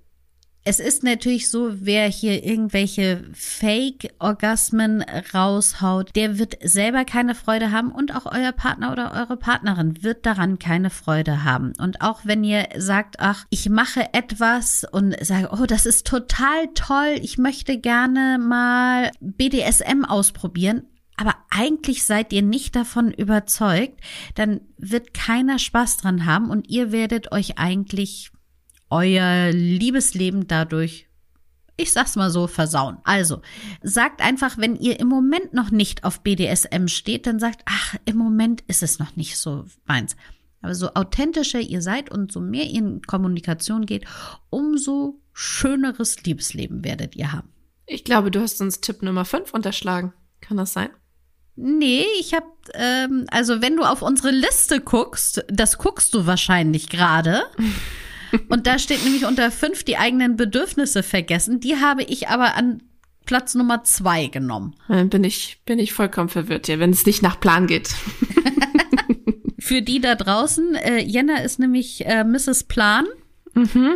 es 0.69 0.81
ist 0.81 1.05
natürlich 1.05 1.49
so, 1.49 1.71
wer 1.79 2.09
hier 2.09 2.45
irgendwelche 2.45 3.23
Fake-Orgasmen 3.35 5.05
raushaut, 5.33 6.11
der 6.17 6.41
wird 6.41 6.57
selber 6.61 7.05
keine 7.05 7.37
Freude 7.37 7.71
haben 7.71 7.93
und 7.93 8.13
auch 8.13 8.27
euer 8.27 8.51
Partner 8.51 8.91
oder 8.91 9.15
eure 9.15 9.37
Partnerin 9.37 10.03
wird 10.03 10.27
daran 10.27 10.59
keine 10.59 10.91
Freude 10.91 11.45
haben. 11.45 11.73
Und 11.79 12.01
auch 12.01 12.23
wenn 12.25 12.43
ihr 12.43 12.69
sagt, 12.77 13.21
ach, 13.21 13.45
ich 13.49 13.69
mache 13.69 14.13
etwas 14.13 14.85
und 14.91 15.15
sage, 15.25 15.51
oh, 15.53 15.67
das 15.67 15.87
ist 15.87 16.05
total 16.05 16.67
toll, 16.75 17.15
ich 17.23 17.39
möchte 17.39 17.79
gerne 17.79 18.39
mal 18.41 19.13
BDSM 19.21 20.05
ausprobieren, 20.05 20.83
aber 21.17 21.37
eigentlich 21.49 22.05
seid 22.05 22.33
ihr 22.33 22.43
nicht 22.43 22.75
davon 22.75 23.13
überzeugt, 23.13 24.01
dann 24.35 24.63
wird 24.79 25.15
keiner 25.15 25.61
Spaß 25.61 25.99
dran 25.99 26.27
haben 26.27 26.51
und 26.51 26.69
ihr 26.69 26.91
werdet 26.91 27.31
euch 27.31 27.57
eigentlich 27.57 28.33
euer 28.91 29.51
Liebesleben 29.53 30.47
dadurch, 30.47 31.07
ich 31.77 31.93
sag's 31.93 32.17
mal 32.17 32.31
so, 32.31 32.47
versauen. 32.47 32.99
Also, 33.05 33.43
sagt 33.83 34.23
einfach, 34.23 34.57
wenn 34.59 34.77
ihr 34.77 34.99
im 34.99 35.09
Moment 35.09 35.53
noch 35.53 35.71
nicht 35.71 36.05
auf 36.05 36.21
BDSM 36.21 36.87
steht, 36.87 37.27
dann 37.27 37.39
sagt, 37.39 37.63
ach, 37.67 37.97
im 38.05 38.17
Moment 38.17 38.63
ist 38.67 38.83
es 38.83 38.99
noch 38.99 39.17
nicht 39.17 39.37
so 39.37 39.67
meins. 39.85 40.17
Aber 40.63 40.75
so 40.75 40.95
authentischer 40.95 41.61
ihr 41.61 41.83
seid 41.83 42.11
und 42.11 42.33
so 42.33 42.41
mehr 42.41 42.65
ihr 42.65 42.79
in 42.79 43.03
Kommunikation 43.03 43.87
geht, 43.87 44.05
umso 44.51 45.21
schöneres 45.33 46.23
Liebesleben 46.25 46.83
werdet 46.83 47.15
ihr 47.15 47.33
haben. 47.33 47.53
Ich 47.87 48.05
glaube, 48.05 48.31
du 48.31 48.41
hast 48.41 48.61
uns 48.61 48.81
Tipp 48.81 49.03
Nummer 49.03 49.25
5 49.25 49.53
unterschlagen. 49.53 50.13
Kann 50.41 50.57
das 50.57 50.73
sein? 50.73 50.89
Nee, 51.55 52.05
ich 52.21 52.35
habe, 52.35 52.47
ähm, 52.75 53.27
also 53.31 53.63
wenn 53.63 53.77
du 53.77 53.85
auf 53.85 54.03
unsere 54.03 54.31
Liste 54.31 54.81
guckst, 54.81 55.45
das 55.49 55.79
guckst 55.79 56.13
du 56.15 56.27
wahrscheinlich 56.27 56.89
gerade. 56.89 57.45
Und 58.49 58.67
da 58.67 58.79
steht 58.79 59.05
nämlich 59.05 59.25
unter 59.25 59.51
fünf 59.51 59.85
die 59.85 59.97
eigenen 59.97 60.37
Bedürfnisse 60.37 61.03
vergessen. 61.03 61.61
Die 61.61 61.77
habe 61.77 62.03
ich 62.03 62.29
aber 62.29 62.55
an 62.55 62.83
Platz 63.27 63.55
Nummer 63.55 63.85
zwei 63.85 64.27
genommen. 64.27 64.75
Dann 64.89 65.11
bin 65.11 65.25
ich, 65.25 65.61
bin 65.67 65.79
ich 65.79 65.93
vollkommen 65.93 66.29
verwirrt 66.29 66.67
hier, 66.67 66.79
wenn 66.79 66.91
es 66.91 67.05
nicht 67.05 67.23
nach 67.23 67.41
Plan 67.41 67.67
geht. 67.67 67.95
Für 69.59 69.83
die 69.83 70.01
da 70.01 70.15
draußen, 70.15 70.77
äh, 70.77 70.99
Jenna 70.99 71.39
ist 71.39 71.59
nämlich 71.59 72.07
äh, 72.07 72.23
Mrs. 72.23 72.65
Plan. 72.65 73.05
Mhm. 73.55 73.95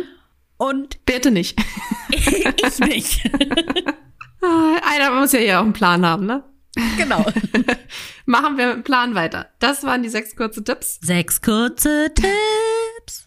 Und 0.57 1.03
Bitte 1.05 1.31
nicht. 1.31 1.57
ich 2.11 2.79
nicht. 2.79 3.31
Ah, 4.43 4.77
Einer 4.91 5.19
muss 5.19 5.33
ja 5.33 5.39
hier 5.39 5.59
auch 5.59 5.63
einen 5.63 5.73
Plan 5.73 6.03
haben, 6.03 6.25
ne? 6.25 6.43
genau. 6.97 7.23
Machen 8.25 8.57
wir 8.57 8.69
mit 8.69 8.75
dem 8.77 8.83
Plan 8.83 9.13
weiter. 9.13 9.49
Das 9.59 9.83
waren 9.83 10.01
die 10.01 10.09
sechs 10.09 10.35
kurze 10.35 10.63
Tipps. 10.63 10.97
Sechs 10.99 11.43
kurze 11.43 12.11
Tipps. 12.15 12.27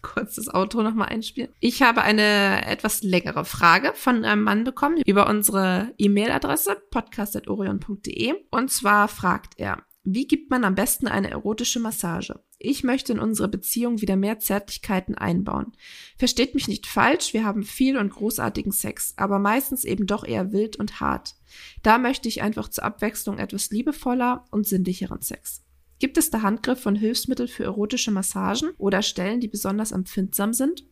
Kurz 0.01 0.35
das 0.35 0.53
Outro 0.53 0.83
nochmal 0.83 1.09
einspielen. 1.09 1.51
Ich 1.59 1.81
habe 1.81 2.01
eine 2.01 2.65
etwas 2.65 3.03
längere 3.03 3.45
Frage 3.45 3.93
von 3.93 4.25
einem 4.25 4.43
Mann 4.43 4.63
bekommen 4.63 5.01
über 5.05 5.27
unsere 5.27 5.93
E-Mail-Adresse 5.97 6.77
podcast.orion.de. 6.91 8.33
Und 8.51 8.71
zwar 8.71 9.07
fragt 9.07 9.53
er, 9.57 9.83
wie 10.07 10.27
gibt 10.27 10.51
man 10.51 10.63
am 10.63 10.75
besten 10.75 11.07
eine 11.07 11.31
erotische 11.31 11.79
Massage? 11.79 12.39
Ich 12.59 12.83
möchte 12.83 13.11
in 13.11 13.19
unsere 13.19 13.47
Beziehung 13.47 14.01
wieder 14.01 14.15
mehr 14.15 14.37
Zärtlichkeiten 14.37 15.15
einbauen. 15.15 15.73
Versteht 16.15 16.53
mich 16.53 16.67
nicht 16.67 16.85
falsch, 16.85 17.33
wir 17.33 17.43
haben 17.43 17.63
viel 17.63 17.97
und 17.97 18.11
großartigen 18.11 18.71
Sex, 18.71 19.15
aber 19.17 19.39
meistens 19.39 19.83
eben 19.83 20.05
doch 20.05 20.23
eher 20.23 20.51
wild 20.51 20.75
und 20.75 20.99
hart. 20.99 21.35
Da 21.81 21.97
möchte 21.97 22.27
ich 22.27 22.43
einfach 22.43 22.69
zur 22.69 22.83
Abwechslung 22.83 23.39
etwas 23.39 23.71
liebevoller 23.71 24.45
und 24.51 24.67
sinnlicheren 24.67 25.23
Sex. 25.23 25.64
Gibt 25.99 26.17
es 26.17 26.29
da 26.29 26.41
Handgriffe 26.41 26.89
und 26.89 26.95
Hilfsmittel 26.95 27.47
für 27.47 27.63
erotische 27.63 28.11
Massagen 28.11 28.71
oder 28.77 29.01
Stellen, 29.01 29.39
die 29.39 29.47
besonders 29.47 29.91
empfindsam 29.91 30.53
sind? 30.53 30.83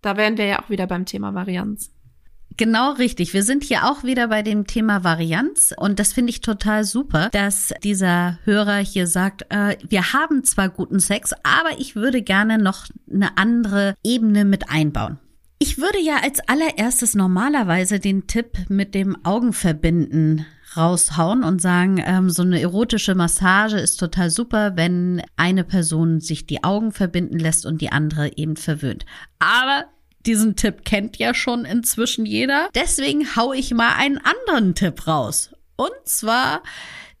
Da 0.00 0.16
wären 0.16 0.36
wir 0.36 0.46
ja 0.46 0.62
auch 0.62 0.70
wieder 0.70 0.86
beim 0.86 1.06
Thema 1.06 1.34
Varianz. 1.34 1.90
Genau 2.56 2.92
richtig. 2.92 3.32
Wir 3.32 3.42
sind 3.42 3.64
hier 3.64 3.84
auch 3.84 4.04
wieder 4.04 4.28
bei 4.28 4.42
dem 4.42 4.66
Thema 4.66 5.04
Varianz 5.04 5.74
und 5.76 5.98
das 5.98 6.12
finde 6.12 6.30
ich 6.30 6.40
total 6.40 6.84
super, 6.84 7.30
dass 7.32 7.72
dieser 7.82 8.38
Hörer 8.44 8.78
hier 8.78 9.06
sagt, 9.06 9.46
äh, 9.48 9.76
wir 9.88 10.12
haben 10.12 10.44
zwar 10.44 10.68
guten 10.68 11.00
Sex, 11.00 11.32
aber 11.42 11.78
ich 11.78 11.96
würde 11.96 12.22
gerne 12.22 12.58
noch 12.58 12.86
eine 13.10 13.38
andere 13.38 13.94
Ebene 14.04 14.44
mit 14.44 14.68
einbauen. 14.68 15.18
Ich 15.58 15.78
würde 15.78 16.00
ja 16.00 16.16
als 16.22 16.40
allererstes 16.48 17.14
normalerweise 17.14 18.00
den 18.00 18.26
Tipp 18.26 18.58
mit 18.68 18.94
dem 18.94 19.16
Augenverbinden 19.24 20.44
raushauen 20.76 21.44
und 21.44 21.60
sagen, 21.60 22.02
ähm, 22.04 22.30
so 22.30 22.42
eine 22.42 22.60
erotische 22.60 23.14
Massage 23.14 23.78
ist 23.78 23.98
total 23.98 24.30
super, 24.30 24.76
wenn 24.76 25.22
eine 25.36 25.62
Person 25.64 26.20
sich 26.20 26.46
die 26.46 26.64
Augen 26.64 26.92
verbinden 26.92 27.38
lässt 27.38 27.66
und 27.66 27.80
die 27.80 27.92
andere 27.92 28.36
eben 28.36 28.56
verwöhnt. 28.56 29.04
Aber 29.38 29.84
diesen 30.26 30.56
Tipp 30.56 30.84
kennt 30.84 31.18
ja 31.18 31.34
schon 31.34 31.64
inzwischen 31.64 32.26
jeder. 32.26 32.68
Deswegen 32.74 33.36
hau 33.36 33.52
ich 33.52 33.72
mal 33.74 33.94
einen 33.96 34.18
anderen 34.18 34.74
Tipp 34.74 35.06
raus. 35.06 35.52
Und 35.76 35.92
zwar 36.04 36.64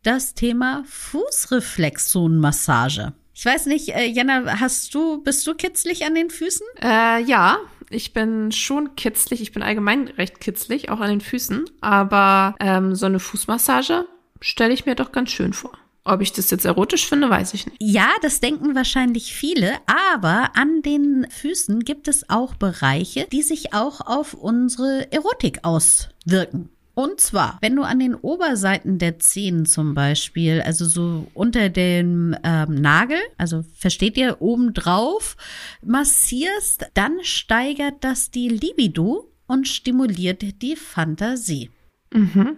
das 0.02 0.34
Thema 0.34 0.82
Fußreflexzonenmassage. 0.86 3.12
Ich 3.42 3.46
weiß 3.46 3.66
nicht, 3.66 3.88
äh, 3.88 4.06
Jana, 4.06 4.60
hast 4.60 4.94
du, 4.94 5.20
bist 5.20 5.44
du 5.48 5.54
kitzlig 5.56 6.06
an 6.06 6.14
den 6.14 6.30
Füßen? 6.30 6.64
Äh, 6.80 7.24
ja, 7.24 7.58
ich 7.90 8.12
bin 8.12 8.52
schon 8.52 8.94
kitzlig. 8.94 9.42
Ich 9.42 9.50
bin 9.50 9.64
allgemein 9.64 10.06
recht 10.06 10.38
kitzlig, 10.38 10.90
auch 10.90 11.00
an 11.00 11.10
den 11.10 11.20
Füßen. 11.20 11.64
Aber 11.80 12.54
ähm, 12.60 12.94
so 12.94 13.06
eine 13.06 13.18
Fußmassage 13.18 14.06
stelle 14.40 14.72
ich 14.72 14.86
mir 14.86 14.94
doch 14.94 15.10
ganz 15.10 15.32
schön 15.32 15.54
vor. 15.54 15.72
Ob 16.04 16.20
ich 16.20 16.32
das 16.32 16.52
jetzt 16.52 16.64
erotisch 16.64 17.08
finde, 17.08 17.30
weiß 17.30 17.52
ich 17.54 17.66
nicht. 17.66 17.78
Ja, 17.80 18.10
das 18.22 18.38
denken 18.38 18.76
wahrscheinlich 18.76 19.34
viele, 19.34 19.72
aber 19.86 20.50
an 20.54 20.80
den 20.82 21.26
Füßen 21.28 21.80
gibt 21.80 22.06
es 22.06 22.30
auch 22.30 22.54
Bereiche, 22.54 23.26
die 23.32 23.42
sich 23.42 23.74
auch 23.74 24.02
auf 24.02 24.34
unsere 24.34 25.10
Erotik 25.10 25.64
auswirken. 25.64 26.70
Und 26.94 27.20
zwar, 27.20 27.58
wenn 27.62 27.74
du 27.74 27.82
an 27.82 27.98
den 27.98 28.14
Oberseiten 28.14 28.98
der 28.98 29.18
Zehen 29.18 29.64
zum 29.64 29.94
Beispiel, 29.94 30.60
also 30.60 30.84
so 30.84 31.26
unter 31.32 31.70
dem 31.70 32.36
ähm, 32.44 32.74
Nagel, 32.74 33.18
also 33.38 33.64
versteht 33.74 34.18
ihr, 34.18 34.42
oben 34.42 34.74
drauf 34.74 35.36
massierst, 35.82 36.86
dann 36.92 37.18
steigert 37.22 37.96
das 38.00 38.30
die 38.30 38.48
Libido 38.48 39.32
und 39.46 39.68
stimuliert 39.68 40.62
die 40.62 40.76
Fantasie. 40.76 41.70
Mhm. 42.12 42.56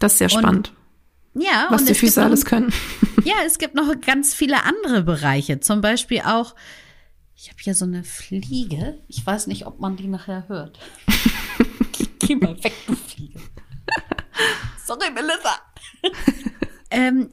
Das 0.00 0.12
ist 0.12 0.18
sehr 0.18 0.28
spannend. 0.30 0.72
Ja, 1.34 1.66
was 1.70 1.84
die 1.84 1.94
Füße 1.94 2.22
alles 2.22 2.44
können. 2.44 2.72
Ja, 3.22 3.34
es 3.44 3.58
gibt 3.58 3.74
noch 3.74 4.00
ganz 4.00 4.32
viele 4.32 4.64
andere 4.64 5.02
Bereiche. 5.02 5.60
Zum 5.60 5.82
Beispiel 5.82 6.20
auch, 6.20 6.54
ich 7.36 7.50
habe 7.50 7.58
hier 7.60 7.74
so 7.74 7.84
eine 7.84 8.02
Fliege. 8.02 8.98
Ich 9.08 9.26
weiß 9.26 9.46
nicht, 9.46 9.66
ob 9.66 9.78
man 9.78 9.96
die 9.96 10.08
nachher 10.08 10.48
hört. 10.48 10.78
Geh 12.30 12.36
mal 12.36 12.62
weg, 12.62 12.74
du 12.86 12.94
Fliege. 12.94 13.40
Sorry, 14.86 15.10
Melissa. 15.12 15.58
ähm, 16.92 17.30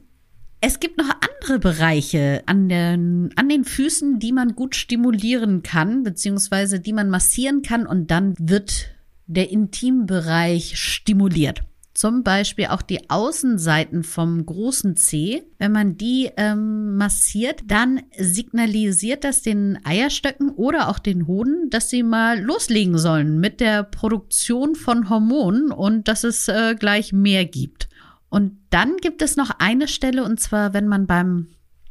es 0.60 0.80
gibt 0.80 0.98
noch 0.98 1.08
andere 1.08 1.60
Bereiche 1.60 2.42
an 2.46 2.68
den, 2.68 3.30
an 3.36 3.48
den 3.48 3.62
Füßen, 3.62 4.18
die 4.18 4.32
man 4.32 4.56
gut 4.56 4.74
stimulieren 4.74 5.62
kann, 5.62 6.02
beziehungsweise 6.02 6.80
die 6.80 6.92
man 6.92 7.10
massieren 7.10 7.62
kann 7.62 7.86
und 7.86 8.10
dann 8.10 8.34
wird 8.40 8.88
der 9.26 9.50
Intimbereich 9.50 10.76
stimuliert. 10.76 11.62
Zum 11.98 12.22
Beispiel 12.22 12.66
auch 12.66 12.82
die 12.82 13.10
Außenseiten 13.10 14.04
vom 14.04 14.46
großen 14.46 14.94
C. 14.94 15.42
Wenn 15.58 15.72
man 15.72 15.96
die 15.96 16.30
ähm, 16.36 16.96
massiert, 16.96 17.62
dann 17.66 18.02
signalisiert 18.16 19.24
das 19.24 19.42
den 19.42 19.80
Eierstöcken 19.82 20.50
oder 20.50 20.90
auch 20.90 21.00
den 21.00 21.26
Hoden, 21.26 21.70
dass 21.70 21.90
sie 21.90 22.04
mal 22.04 22.40
loslegen 22.40 22.98
sollen 22.98 23.40
mit 23.40 23.58
der 23.58 23.82
Produktion 23.82 24.76
von 24.76 25.10
Hormonen 25.10 25.72
und 25.72 26.06
dass 26.06 26.22
es 26.22 26.46
äh, 26.46 26.76
gleich 26.78 27.12
mehr 27.12 27.44
gibt. 27.44 27.88
Und 28.28 28.52
dann 28.70 28.98
gibt 28.98 29.20
es 29.20 29.34
noch 29.34 29.50
eine 29.58 29.88
Stelle, 29.88 30.22
und 30.22 30.38
zwar, 30.38 30.74
wenn 30.74 30.86
man 30.86 31.08
beim 31.08 31.48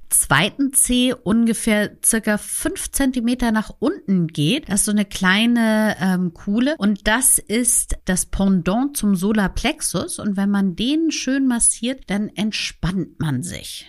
zweiten 0.09 0.73
C 0.73 1.13
ungefähr 1.13 1.97
circa 2.03 2.37
fünf 2.37 2.91
Zentimeter 2.91 3.51
nach 3.51 3.71
unten 3.79 4.27
geht. 4.27 4.69
Das 4.69 4.81
ist 4.81 4.85
so 4.85 4.91
eine 4.91 5.05
kleine 5.05 5.95
ähm, 5.99 6.33
Kuhle 6.33 6.75
und 6.77 7.07
das 7.07 7.39
ist 7.39 7.97
das 8.05 8.25
Pendant 8.25 8.97
zum 8.97 9.15
Solarplexus 9.15 10.19
und 10.19 10.37
wenn 10.37 10.49
man 10.49 10.75
den 10.75 11.11
schön 11.11 11.47
massiert, 11.47 12.03
dann 12.07 12.29
entspannt 12.29 13.19
man 13.19 13.43
sich. 13.43 13.87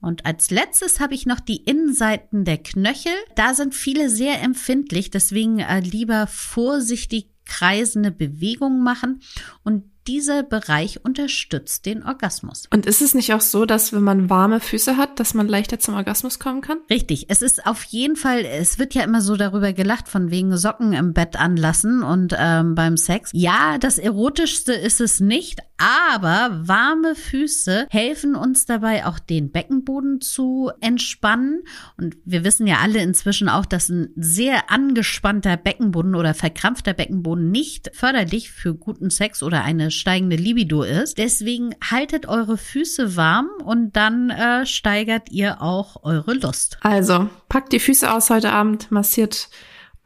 Und 0.00 0.24
als 0.24 0.50
letztes 0.50 1.00
habe 1.00 1.14
ich 1.14 1.26
noch 1.26 1.40
die 1.40 1.64
Innenseiten 1.64 2.44
der 2.44 2.58
Knöchel. 2.58 3.12
Da 3.34 3.54
sind 3.54 3.74
viele 3.74 4.08
sehr 4.10 4.42
empfindlich, 4.42 5.10
deswegen 5.10 5.58
äh, 5.58 5.80
lieber 5.80 6.26
vorsichtig 6.26 7.30
kreisende 7.44 8.10
Bewegungen 8.10 8.82
machen 8.82 9.20
und 9.64 9.84
dieser 10.06 10.42
Bereich 10.42 11.04
unterstützt 11.04 11.86
den 11.86 12.02
Orgasmus. 12.02 12.64
Und 12.72 12.86
ist 12.86 13.02
es 13.02 13.14
nicht 13.14 13.32
auch 13.34 13.40
so, 13.40 13.66
dass 13.66 13.92
wenn 13.92 14.02
man 14.02 14.30
warme 14.30 14.60
Füße 14.60 14.96
hat, 14.96 15.20
dass 15.20 15.34
man 15.34 15.48
leichter 15.48 15.78
zum 15.78 15.94
Orgasmus 15.94 16.38
kommen 16.38 16.60
kann? 16.60 16.78
Richtig. 16.90 17.26
Es 17.28 17.42
ist 17.42 17.66
auf 17.66 17.82
jeden 17.84 18.16
Fall, 18.16 18.44
es 18.44 18.78
wird 18.78 18.94
ja 18.94 19.02
immer 19.02 19.20
so 19.20 19.36
darüber 19.36 19.72
gelacht, 19.72 20.08
von 20.08 20.30
wegen 20.30 20.56
Socken 20.56 20.92
im 20.92 21.12
Bett 21.12 21.36
anlassen 21.36 22.02
und 22.02 22.34
ähm, 22.38 22.74
beim 22.74 22.96
Sex. 22.96 23.30
Ja, 23.32 23.78
das 23.78 23.98
Erotischste 23.98 24.72
ist 24.72 25.00
es 25.00 25.20
nicht, 25.20 25.60
aber 25.78 26.60
warme 26.66 27.14
Füße 27.14 27.86
helfen 27.90 28.34
uns 28.34 28.64
dabei 28.64 29.04
auch 29.04 29.18
den 29.18 29.50
Beckenboden 29.50 30.20
zu 30.20 30.70
entspannen. 30.80 31.64
Und 31.98 32.16
wir 32.24 32.44
wissen 32.44 32.66
ja 32.66 32.78
alle 32.82 33.02
inzwischen 33.02 33.48
auch, 33.48 33.66
dass 33.66 33.88
ein 33.88 34.08
sehr 34.16 34.70
angespannter 34.70 35.56
Beckenboden 35.56 36.14
oder 36.14 36.32
verkrampfter 36.32 36.94
Beckenboden 36.94 37.50
nicht 37.50 37.90
förderlich 37.94 38.50
für 38.50 38.74
guten 38.74 39.10
Sex 39.10 39.42
oder 39.42 39.64
eine 39.64 39.90
steigende 39.98 40.36
Libido 40.36 40.82
ist. 40.82 41.18
Deswegen 41.18 41.74
haltet 41.82 42.26
eure 42.26 42.56
Füße 42.56 43.16
warm 43.16 43.48
und 43.64 43.96
dann 43.96 44.30
äh, 44.30 44.66
steigert 44.66 45.30
ihr 45.30 45.62
auch 45.62 46.02
eure 46.04 46.34
Lust. 46.34 46.78
Also, 46.82 47.28
packt 47.48 47.72
die 47.72 47.80
Füße 47.80 48.12
aus 48.12 48.30
heute 48.30 48.52
Abend, 48.52 48.90
massiert 48.90 49.48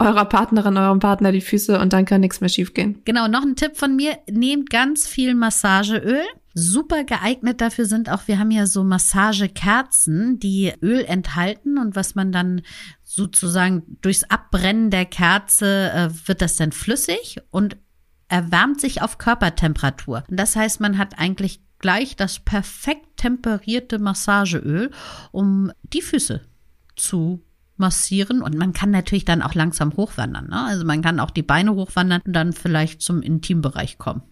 eurer 0.01 0.25
Partnerin, 0.25 0.77
eurem 0.77 0.99
Partner 0.99 1.31
die 1.31 1.43
Füße 1.43 1.79
und 1.79 1.93
dann 1.93 2.07
kann 2.07 2.23
nichts 2.23 2.41
mehr 2.41 2.49
schiefgehen. 2.49 3.03
Genau, 3.05 3.29
noch 3.29 3.43
ein 3.43 3.55
Tipp 3.55 3.77
von 3.77 3.95
mir, 3.95 4.19
nehmt 4.29 4.71
ganz 4.71 5.07
viel 5.07 5.35
Massageöl. 5.35 6.23
Super 6.55 7.05
geeignet 7.05 7.61
dafür 7.61 7.85
sind 7.85 8.11
auch, 8.11 8.27
wir 8.27 8.39
haben 8.39 8.51
ja 8.51 8.67
so 8.67 8.83
Massagekerzen, 8.83 10.41
die 10.41 10.73
Öl 10.83 11.05
enthalten 11.05 11.79
und 11.79 11.95
was 11.95 12.15
man 12.15 12.33
dann 12.33 12.63
sozusagen 13.05 13.99
durchs 14.01 14.25
Abbrennen 14.25 14.91
der 14.91 15.05
Kerze 15.05 15.93
äh, 15.95 16.09
wird 16.27 16.43
das 16.43 16.57
dann 16.57 16.73
flüssig 16.73 17.37
und 17.51 17.77
erwärmt 18.31 18.81
sich 18.81 19.03
auf 19.03 19.19
Körpertemperatur. 19.19 20.25
Und 20.29 20.39
das 20.39 20.57
heißt, 20.57 20.81
man 20.81 20.97
hat 20.97 21.19
eigentlich 21.19 21.61
gleich 21.79 22.17
das 22.17 22.39
perfekt 22.39 23.17
temperierte 23.17 23.99
Massageöl, 23.99 24.91
um 25.33 25.73
die 25.83 26.03
Füße 26.03 26.41
zu 26.97 27.43
massieren 27.77 28.43
und 28.43 28.57
man 28.57 28.73
kann 28.73 28.91
natürlich 28.91 29.25
dann 29.25 29.43
auch 29.43 29.55
langsam 29.55 29.97
hochwandern. 29.97 30.49
Ne? 30.49 30.67
Also 30.67 30.85
man 30.85 31.03
kann 31.03 31.19
auch 31.19 31.31
die 31.31 31.43
Beine 31.43 31.75
hochwandern 31.75 32.21
und 32.25 32.35
dann 32.35 32.53
vielleicht 32.53 33.01
zum 33.01 33.23
Intimbereich 33.23 33.97
kommen. 33.99 34.23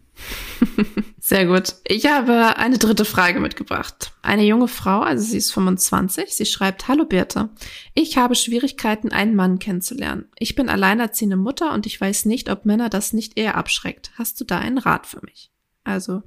Sehr 1.21 1.47
gut. 1.47 1.75
Ich 1.85 2.07
habe 2.07 2.57
eine 2.57 2.79
dritte 2.79 3.05
Frage 3.05 3.41
mitgebracht. 3.41 4.13
Eine 4.23 4.45
junge 4.45 4.69
Frau, 4.69 5.01
also 5.01 5.23
sie 5.25 5.37
ist 5.37 5.53
25, 5.53 6.35
sie 6.35 6.47
schreibt, 6.47 6.89
Hallo 6.89 7.05
Birte, 7.05 7.51
ich 7.95 8.17
habe 8.17 8.35
Schwierigkeiten, 8.35 9.13
einen 9.13 9.35
Mann 9.35 9.59
kennenzulernen. 9.59 10.27
Ich 10.39 10.55
bin 10.55 10.69
alleinerziehende 10.69 11.37
Mutter 11.37 11.73
und 11.73 11.87
ich 11.87 12.01
weiß 12.01 12.25
nicht, 12.25 12.51
ob 12.51 12.65
Männer 12.65 12.89
das 12.89 13.13
nicht 13.13 13.39
eher 13.39 13.57
abschreckt. 13.57 14.13
Hast 14.17 14.41
du 14.41 14.45
da 14.45 14.59
einen 14.59 14.79
Rat 14.79 15.07
für 15.07 15.21
mich? 15.25 15.51
Also 15.85 16.23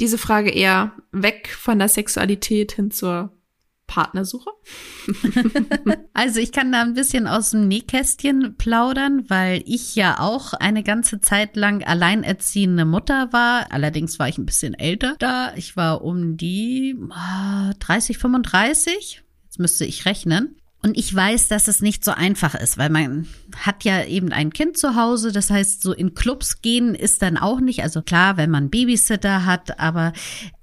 diese 0.00 0.18
Frage 0.18 0.50
eher 0.50 0.92
weg 1.12 1.48
von 1.48 1.78
der 1.78 1.88
Sexualität 1.88 2.72
hin 2.72 2.90
zur 2.90 3.32
Partnersuche? 3.90 4.50
also 6.14 6.38
ich 6.38 6.52
kann 6.52 6.70
da 6.70 6.80
ein 6.80 6.94
bisschen 6.94 7.26
aus 7.26 7.50
dem 7.50 7.66
Nähkästchen 7.66 8.54
plaudern, 8.56 9.24
weil 9.28 9.64
ich 9.66 9.96
ja 9.96 10.20
auch 10.20 10.52
eine 10.54 10.84
ganze 10.84 11.20
Zeit 11.20 11.56
lang 11.56 11.82
alleinerziehende 11.82 12.84
Mutter 12.84 13.32
war. 13.32 13.72
Allerdings 13.72 14.20
war 14.20 14.28
ich 14.28 14.38
ein 14.38 14.46
bisschen 14.46 14.74
älter 14.74 15.16
da. 15.18 15.52
Ich 15.56 15.76
war 15.76 16.02
um 16.02 16.36
die 16.36 16.96
30, 17.80 18.16
ah, 18.16 18.20
35. 18.20 19.24
Jetzt 19.46 19.58
müsste 19.58 19.84
ich 19.84 20.06
rechnen. 20.06 20.59
Und 20.82 20.96
ich 20.96 21.14
weiß, 21.14 21.48
dass 21.48 21.68
es 21.68 21.82
nicht 21.82 22.04
so 22.04 22.12
einfach 22.12 22.54
ist, 22.54 22.78
weil 22.78 22.88
man 22.88 23.28
hat 23.54 23.84
ja 23.84 24.02
eben 24.04 24.32
ein 24.32 24.50
Kind 24.50 24.78
zu 24.78 24.96
Hause. 24.96 25.30
Das 25.30 25.50
heißt, 25.50 25.82
so 25.82 25.92
in 25.92 26.14
Clubs 26.14 26.62
gehen 26.62 26.94
ist 26.94 27.20
dann 27.20 27.36
auch 27.36 27.60
nicht, 27.60 27.82
also 27.82 28.00
klar, 28.00 28.38
wenn 28.38 28.50
man 28.50 28.70
Babysitter 28.70 29.44
hat, 29.44 29.78
aber 29.78 30.14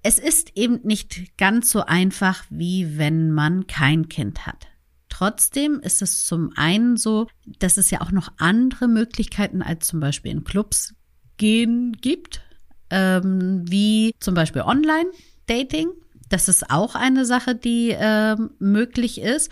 es 0.02 0.18
ist 0.18 0.52
eben 0.56 0.80
nicht 0.84 1.38
ganz 1.38 1.70
so 1.70 1.82
einfach, 1.82 2.46
wie 2.50 2.98
wenn 2.98 3.32
man 3.32 3.68
kein 3.68 4.10
Kind 4.10 4.48
hat. 4.48 4.68
Trotzdem 5.10 5.80
ist 5.82 6.02
es 6.02 6.26
zum 6.26 6.52
einen 6.56 6.98
so, 6.98 7.28
dass 7.60 7.78
es 7.78 7.92
ja 7.92 8.02
auch 8.02 8.12
noch 8.12 8.30
andere 8.38 8.88
Möglichkeiten 8.88 9.62
als 9.62 9.88
zum 9.88 10.00
Beispiel 10.00 10.32
in 10.32 10.44
Clubs 10.44 10.96
gehen 11.38 11.94
gibt, 12.02 12.42
ähm, 12.90 13.64
wie 13.68 14.14
zum 14.20 14.34
Beispiel 14.34 14.64
Online-Dating. 14.64 15.90
Das 16.30 16.50
ist 16.50 16.70
auch 16.70 16.96
eine 16.96 17.26
Sache, 17.26 17.56
die 17.56 17.92
äh, 17.92 18.36
möglich 18.60 19.22
ist. 19.22 19.52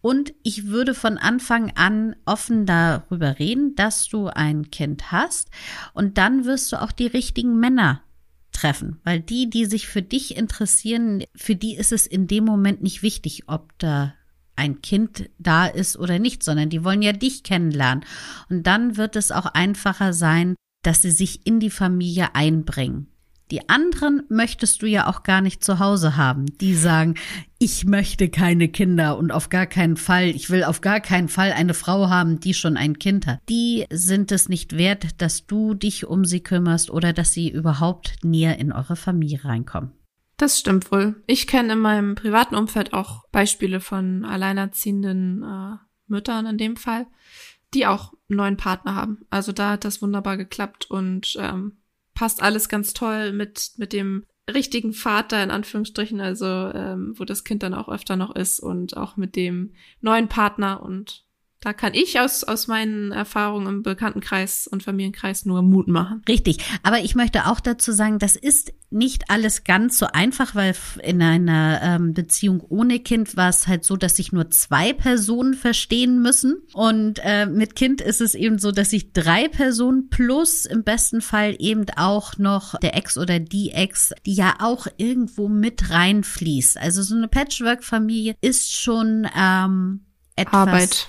Und 0.00 0.34
ich 0.42 0.68
würde 0.68 0.94
von 0.94 1.18
Anfang 1.18 1.72
an 1.76 2.16
offen 2.24 2.66
darüber 2.66 3.38
reden, 3.38 3.74
dass 3.74 4.08
du 4.08 4.28
ein 4.28 4.70
Kind 4.70 5.12
hast. 5.12 5.50
Und 5.92 6.18
dann 6.18 6.44
wirst 6.44 6.72
du 6.72 6.80
auch 6.80 6.92
die 6.92 7.06
richtigen 7.06 7.58
Männer 7.58 8.02
treffen. 8.52 9.00
Weil 9.04 9.20
die, 9.20 9.50
die 9.50 9.66
sich 9.66 9.86
für 9.86 10.02
dich 10.02 10.36
interessieren, 10.36 11.24
für 11.34 11.56
die 11.56 11.76
ist 11.76 11.92
es 11.92 12.06
in 12.06 12.26
dem 12.26 12.44
Moment 12.44 12.82
nicht 12.82 13.02
wichtig, 13.02 13.44
ob 13.46 13.76
da 13.78 14.14
ein 14.56 14.80
Kind 14.82 15.28
da 15.38 15.66
ist 15.66 15.98
oder 15.98 16.18
nicht, 16.18 16.42
sondern 16.42 16.70
die 16.70 16.84
wollen 16.84 17.02
ja 17.02 17.12
dich 17.12 17.42
kennenlernen. 17.42 18.04
Und 18.48 18.66
dann 18.66 18.96
wird 18.96 19.16
es 19.16 19.32
auch 19.32 19.46
einfacher 19.46 20.12
sein, 20.12 20.54
dass 20.82 21.02
sie 21.02 21.10
sich 21.10 21.46
in 21.46 21.60
die 21.60 21.70
Familie 21.70 22.34
einbringen. 22.34 23.08
Die 23.50 23.68
anderen 23.68 24.22
möchtest 24.28 24.80
du 24.80 24.86
ja 24.86 25.06
auch 25.06 25.22
gar 25.22 25.40
nicht 25.40 25.62
zu 25.62 25.78
Hause 25.78 26.16
haben. 26.16 26.46
Die 26.58 26.74
sagen, 26.74 27.14
ich 27.58 27.84
möchte 27.84 28.28
keine 28.30 28.68
Kinder 28.68 29.18
und 29.18 29.32
auf 29.32 29.50
gar 29.50 29.66
keinen 29.66 29.96
Fall, 29.96 30.28
ich 30.28 30.48
will 30.48 30.64
auf 30.64 30.80
gar 30.80 31.00
keinen 31.00 31.28
Fall 31.28 31.52
eine 31.52 31.74
Frau 31.74 32.08
haben, 32.08 32.40
die 32.40 32.54
schon 32.54 32.76
ein 32.76 32.98
Kind 32.98 33.26
hat. 33.26 33.40
Die 33.48 33.84
sind 33.90 34.32
es 34.32 34.48
nicht 34.48 34.76
wert, 34.78 35.20
dass 35.20 35.46
du 35.46 35.74
dich 35.74 36.06
um 36.06 36.24
sie 36.24 36.40
kümmerst 36.40 36.90
oder 36.90 37.12
dass 37.12 37.32
sie 37.32 37.50
überhaupt 37.50 38.16
näher 38.22 38.58
in 38.58 38.72
eure 38.72 38.96
Familie 38.96 39.44
reinkommen. 39.44 39.92
Das 40.36 40.58
stimmt 40.58 40.90
wohl. 40.90 41.22
Ich 41.26 41.46
kenne 41.46 41.74
in 41.74 41.78
meinem 41.78 42.14
privaten 42.16 42.56
Umfeld 42.56 42.92
auch 42.92 43.28
Beispiele 43.30 43.80
von 43.80 44.24
alleinerziehenden 44.24 45.42
äh, 45.42 45.76
Müttern 46.06 46.46
in 46.46 46.58
dem 46.58 46.76
Fall, 46.76 47.06
die 47.72 47.86
auch 47.86 48.14
einen 48.28 48.38
neuen 48.38 48.56
Partner 48.56 48.94
haben. 48.94 49.18
Also 49.30 49.52
da 49.52 49.72
hat 49.72 49.84
das 49.84 50.02
wunderbar 50.02 50.36
geklappt 50.36 50.90
und 50.90 51.36
ähm, 51.38 51.76
passt 52.14 52.42
alles 52.42 52.68
ganz 52.68 52.94
toll 52.94 53.32
mit, 53.32 53.72
mit 53.76 53.92
dem 53.92 54.24
richtigen 54.52 54.92
Vater 54.92 55.42
in 55.42 55.50
Anführungsstrichen, 55.50 56.20
also 56.20 56.46
ähm, 56.46 57.14
wo 57.18 57.24
das 57.24 57.44
Kind 57.44 57.62
dann 57.62 57.74
auch 57.74 57.88
öfter 57.88 58.16
noch 58.16 58.34
ist 58.34 58.60
und 58.60 58.96
auch 58.96 59.16
mit 59.16 59.36
dem 59.36 59.72
neuen 60.00 60.28
Partner 60.28 60.82
und 60.82 61.24
da 61.64 61.72
kann 61.72 61.94
ich 61.94 62.20
aus, 62.20 62.44
aus 62.44 62.66
meinen 62.66 63.10
Erfahrungen 63.10 63.66
im 63.66 63.82
Bekanntenkreis 63.82 64.66
und 64.66 64.82
Familienkreis 64.82 65.46
nur 65.46 65.62
Mut 65.62 65.88
machen. 65.88 66.22
Richtig. 66.28 66.58
Aber 66.82 66.98
ich 66.98 67.14
möchte 67.14 67.46
auch 67.46 67.58
dazu 67.58 67.90
sagen, 67.92 68.18
das 68.18 68.36
ist 68.36 68.74
nicht 68.90 69.30
alles 69.30 69.64
ganz 69.64 69.98
so 69.98 70.06
einfach, 70.06 70.54
weil 70.54 70.74
in 71.02 71.22
einer 71.22 71.80
ähm, 71.82 72.12
Beziehung 72.12 72.62
ohne 72.68 73.00
Kind 73.00 73.38
war 73.38 73.48
es 73.48 73.66
halt 73.66 73.84
so, 73.84 73.96
dass 73.96 74.16
sich 74.16 74.30
nur 74.30 74.50
zwei 74.50 74.92
Personen 74.92 75.54
verstehen 75.54 76.20
müssen. 76.20 76.56
Und 76.74 77.18
äh, 77.24 77.46
mit 77.46 77.76
Kind 77.76 78.02
ist 78.02 78.20
es 78.20 78.34
eben 78.34 78.58
so, 78.58 78.70
dass 78.70 78.90
sich 78.90 79.14
drei 79.14 79.48
Personen 79.48 80.10
plus 80.10 80.66
im 80.66 80.84
besten 80.84 81.22
Fall 81.22 81.56
eben 81.58 81.86
auch 81.96 82.36
noch 82.36 82.78
der 82.80 82.94
Ex 82.94 83.16
oder 83.16 83.40
die 83.40 83.70
Ex, 83.70 84.12
die 84.26 84.34
ja 84.34 84.56
auch 84.60 84.86
irgendwo 84.98 85.48
mit 85.48 85.90
reinfließt. 85.90 86.76
Also 86.76 87.02
so 87.02 87.16
eine 87.16 87.28
Patchwork-Familie 87.28 88.36
ist 88.42 88.76
schon 88.76 89.26
ähm, 89.34 90.04
etwas. 90.36 90.54
Arbeit 90.54 91.08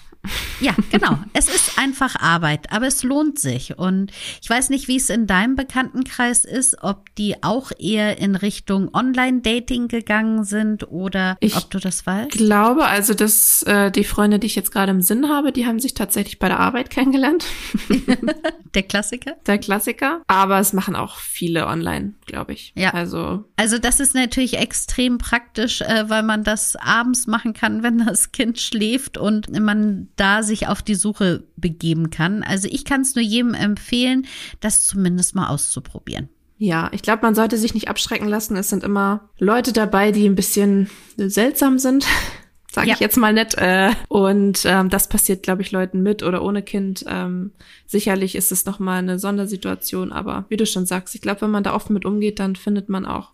ja, 0.59 0.73
genau. 0.91 1.17
Es 1.33 1.47
ist 1.47 1.77
einfach 1.77 2.15
Arbeit, 2.15 2.71
aber 2.71 2.87
es 2.87 3.03
lohnt 3.03 3.39
sich. 3.39 3.77
Und 3.77 4.11
ich 4.41 4.49
weiß 4.49 4.69
nicht, 4.69 4.87
wie 4.87 4.97
es 4.97 5.09
in 5.09 5.27
deinem 5.27 5.55
Bekanntenkreis 5.55 6.45
ist, 6.45 6.81
ob 6.81 7.13
die 7.15 7.43
auch 7.43 7.71
eher 7.77 8.17
in 8.17 8.35
Richtung 8.35 8.93
Online-Dating 8.93 9.87
gegangen 9.87 10.43
sind 10.43 10.89
oder 10.91 11.37
ich 11.39 11.55
ob 11.55 11.69
du 11.69 11.79
das 11.79 12.05
weißt. 12.05 12.35
Ich 12.35 12.41
glaube, 12.41 12.85
also 12.85 13.13
dass 13.13 13.63
äh, 13.63 13.91
die 13.91 14.03
Freunde, 14.03 14.39
die 14.39 14.47
ich 14.47 14.55
jetzt 14.55 14.71
gerade 14.71 14.91
im 14.91 15.01
Sinn 15.01 15.29
habe, 15.29 15.51
die 15.51 15.65
haben 15.65 15.79
sich 15.79 15.93
tatsächlich 15.93 16.39
bei 16.39 16.47
der 16.47 16.59
Arbeit 16.59 16.89
kennengelernt. 16.89 17.45
der 18.75 18.83
Klassiker? 18.83 19.35
Der 19.47 19.57
Klassiker. 19.57 20.21
Aber 20.27 20.59
es 20.59 20.73
machen 20.73 20.95
auch 20.95 21.17
viele 21.17 21.67
online, 21.67 22.13
glaube 22.35 22.51
ich. 22.51 22.73
Ja. 22.75 22.93
Also. 22.93 23.45
Also 23.55 23.77
das 23.77 24.01
ist 24.01 24.13
natürlich 24.13 24.57
extrem 24.57 25.19
praktisch, 25.19 25.79
äh, 25.79 26.09
weil 26.09 26.21
man 26.21 26.43
das 26.43 26.75
abends 26.75 27.27
machen 27.27 27.53
kann, 27.53 27.81
wenn 27.83 27.99
das 27.99 28.33
Kind 28.33 28.59
schläft 28.59 29.17
und 29.17 29.57
man 29.57 30.09
da 30.17 30.43
sich 30.43 30.67
auf 30.67 30.81
die 30.81 30.95
Suche 30.95 31.45
begeben 31.55 32.09
kann. 32.09 32.43
Also 32.43 32.67
ich 32.69 32.83
kann 32.83 33.01
es 33.01 33.15
nur 33.15 33.23
jedem 33.23 33.53
empfehlen, 33.53 34.27
das 34.59 34.85
zumindest 34.85 35.33
mal 35.33 35.47
auszuprobieren. 35.47 36.27
Ja, 36.57 36.89
ich 36.91 37.03
glaube, 37.03 37.21
man 37.21 37.35
sollte 37.35 37.57
sich 37.57 37.73
nicht 37.73 37.87
abschrecken 37.87 38.27
lassen. 38.27 38.57
Es 38.57 38.69
sind 38.69 38.83
immer 38.83 39.29
Leute 39.39 39.71
dabei, 39.71 40.11
die 40.11 40.27
ein 40.27 40.35
bisschen 40.35 40.89
seltsam 41.15 41.79
sind, 41.79 42.05
sage 42.75 42.89
ja. 42.89 42.93
ich 42.93 42.99
jetzt 42.99 43.17
mal 43.17 43.33
nett. 43.33 43.55
Äh, 43.57 43.91
und 44.07 44.63
ähm, 44.65 44.89
das 44.89 45.09
passiert, 45.09 45.41
glaube 45.41 45.63
ich, 45.63 45.71
Leuten 45.71 46.03
mit 46.03 46.21
oder 46.21 46.43
ohne 46.43 46.61
Kind. 46.61 47.03
Ähm, 47.07 47.51
sicherlich 47.87 48.35
ist 48.35 48.51
es 48.51 48.65
noch 48.65 48.79
mal 48.79 48.99
eine 48.99 49.17
Sondersituation, 49.17 50.11
aber 50.11 50.45
wie 50.49 50.57
du 50.57 50.65
schon 50.65 50.85
sagst, 50.85 51.15
ich 51.15 51.21
glaube, 51.21 51.41
wenn 51.41 51.51
man 51.51 51.63
da 51.63 51.73
offen 51.73 51.93
mit 51.93 52.05
umgeht, 52.05 52.39
dann 52.39 52.55
findet 52.55 52.89
man 52.89 53.05
auch 53.05 53.31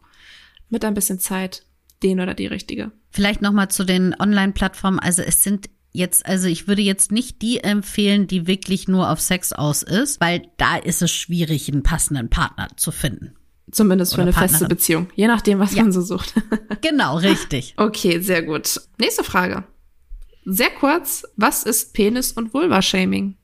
mit 0.69 0.85
ein 0.85 0.93
bisschen 0.93 1.19
Zeit 1.19 1.65
den 2.01 2.19
oder 2.19 2.33
die 2.33 2.47
richtige. 2.47 2.91
Vielleicht 3.09 3.41
noch 3.41 3.51
mal 3.51 3.69
zu 3.69 3.83
den 3.83 4.15
Online-Plattformen. 4.17 4.99
Also 4.99 5.21
es 5.21 5.43
sind 5.43 5.69
jetzt, 5.91 6.25
also 6.25 6.47
ich 6.47 6.67
würde 6.67 6.81
jetzt 6.81 7.11
nicht 7.11 7.41
die 7.41 7.59
empfehlen, 7.59 8.27
die 8.27 8.47
wirklich 8.47 8.87
nur 8.87 9.09
auf 9.09 9.19
Sex 9.19 9.53
aus 9.53 9.83
ist, 9.83 10.21
weil 10.21 10.47
da 10.57 10.77
ist 10.77 11.01
es 11.01 11.11
schwierig, 11.11 11.67
einen 11.67 11.83
passenden 11.83 12.29
Partner 12.29 12.69
zu 12.77 12.91
finden. 12.91 13.35
Zumindest 13.71 14.15
für 14.15 14.21
eine 14.21 14.31
Partnerin. 14.31 14.49
feste 14.49 14.67
Beziehung. 14.67 15.09
Je 15.15 15.27
nachdem, 15.27 15.59
was 15.59 15.73
ja. 15.73 15.83
man 15.83 15.91
so 15.91 16.01
sucht. 16.01 16.33
genau, 16.81 17.17
richtig. 17.17 17.73
Okay, 17.77 18.19
sehr 18.19 18.43
gut. 18.43 18.81
Nächste 18.97 19.23
Frage. 19.23 19.63
Sehr 20.45 20.69
kurz. 20.71 21.23
Was 21.37 21.63
ist 21.63 21.93
Penis- 21.93 22.33
und 22.33 22.53
Vulva-Shaming? 22.53 23.37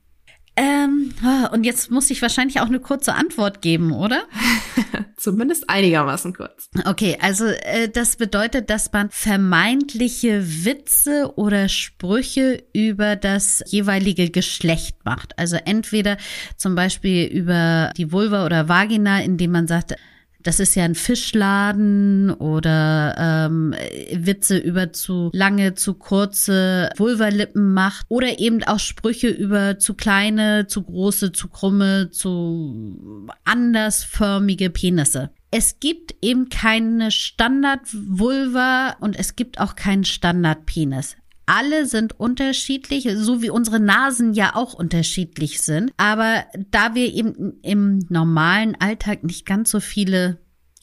Ähm, 0.60 1.14
ah, 1.22 1.46
und 1.52 1.62
jetzt 1.62 1.88
muss 1.92 2.10
ich 2.10 2.20
wahrscheinlich 2.20 2.60
auch 2.60 2.66
eine 2.66 2.80
kurze 2.80 3.14
Antwort 3.14 3.62
geben, 3.62 3.92
oder? 3.92 4.24
Zumindest 5.16 5.70
einigermaßen 5.70 6.34
kurz. 6.34 6.68
Okay, 6.84 7.16
also 7.20 7.44
äh, 7.44 7.88
das 7.88 8.16
bedeutet, 8.16 8.68
dass 8.68 8.90
man 8.92 9.08
vermeintliche 9.10 10.64
Witze 10.64 11.32
oder 11.36 11.68
Sprüche 11.68 12.64
über 12.72 13.14
das 13.14 13.62
jeweilige 13.66 14.30
Geschlecht 14.30 14.96
macht. 15.04 15.38
Also 15.38 15.56
entweder 15.64 16.16
zum 16.56 16.74
Beispiel 16.74 17.26
über 17.26 17.92
die 17.96 18.10
Vulva 18.10 18.44
oder 18.44 18.68
Vagina, 18.68 19.20
indem 19.20 19.52
man 19.52 19.68
sagt, 19.68 19.94
das 20.40 20.60
ist 20.60 20.76
ja 20.76 20.84
ein 20.84 20.94
Fischladen 20.94 22.30
oder 22.30 23.14
ähm, 23.18 23.74
Witze 24.12 24.56
über 24.56 24.92
zu 24.92 25.30
lange, 25.32 25.74
zu 25.74 25.94
kurze 25.94 26.90
Vulvalippen 26.96 27.74
macht 27.74 28.06
oder 28.08 28.38
eben 28.38 28.62
auch 28.64 28.78
Sprüche 28.78 29.28
über 29.28 29.78
zu 29.78 29.94
kleine, 29.94 30.66
zu 30.66 30.82
große, 30.82 31.32
zu 31.32 31.48
krumme, 31.48 32.10
zu 32.10 33.26
andersförmige 33.44 34.70
Penisse. 34.70 35.30
Es 35.50 35.80
gibt 35.80 36.14
eben 36.22 36.50
keine 36.50 37.10
Standard-Vulva 37.10 38.96
und 39.00 39.18
es 39.18 39.34
gibt 39.34 39.60
auch 39.60 39.76
keinen 39.76 40.04
Standard-Penis 40.04 41.16
alle 41.48 41.86
sind 41.86 42.18
unterschiedlich, 42.20 43.08
so 43.16 43.42
wie 43.42 43.50
unsere 43.50 43.80
Nasen 43.80 44.34
ja 44.34 44.54
auch 44.54 44.74
unterschiedlich 44.74 45.62
sind. 45.62 45.92
Aber 45.96 46.44
da 46.70 46.94
wir 46.94 47.12
eben 47.12 47.58
im 47.62 48.00
normalen 48.10 48.76
Alltag 48.78 49.24
nicht 49.24 49.46
ganz 49.46 49.70
so 49.70 49.80
viele 49.80 50.38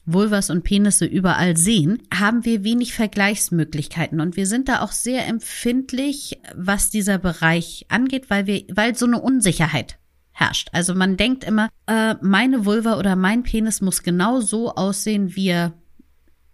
Vulvas 0.06 0.50
und 0.50 0.62
Penisse 0.62 1.04
überall 1.04 1.56
sehen, 1.56 2.02
haben 2.12 2.44
wir 2.44 2.64
wenig 2.64 2.94
Vergleichsmöglichkeiten 2.94 4.20
und 4.20 4.36
wir 4.36 4.46
sind 4.46 4.68
da 4.68 4.80
auch 4.82 4.92
sehr 4.92 5.26
empfindlich, 5.26 6.40
was 6.54 6.90
dieser 6.90 7.18
Bereich 7.18 7.86
angeht, 7.88 8.30
weil 8.30 8.46
wir, 8.46 8.64
weil 8.72 8.96
so 8.96 9.06
eine 9.06 9.20
Unsicherheit 9.20 9.98
herrscht. 10.32 10.68
Also 10.72 10.94
man 10.94 11.16
denkt 11.16 11.44
immer, 11.44 11.68
äh, 11.86 12.14
meine 12.20 12.64
Vulva 12.64 12.98
oder 12.98 13.16
mein 13.16 13.42
Penis 13.42 13.80
muss 13.80 14.02
genau 14.02 14.40
so 14.40 14.74
aussehen, 14.74 15.34
wie 15.34 15.48
er 15.48 15.72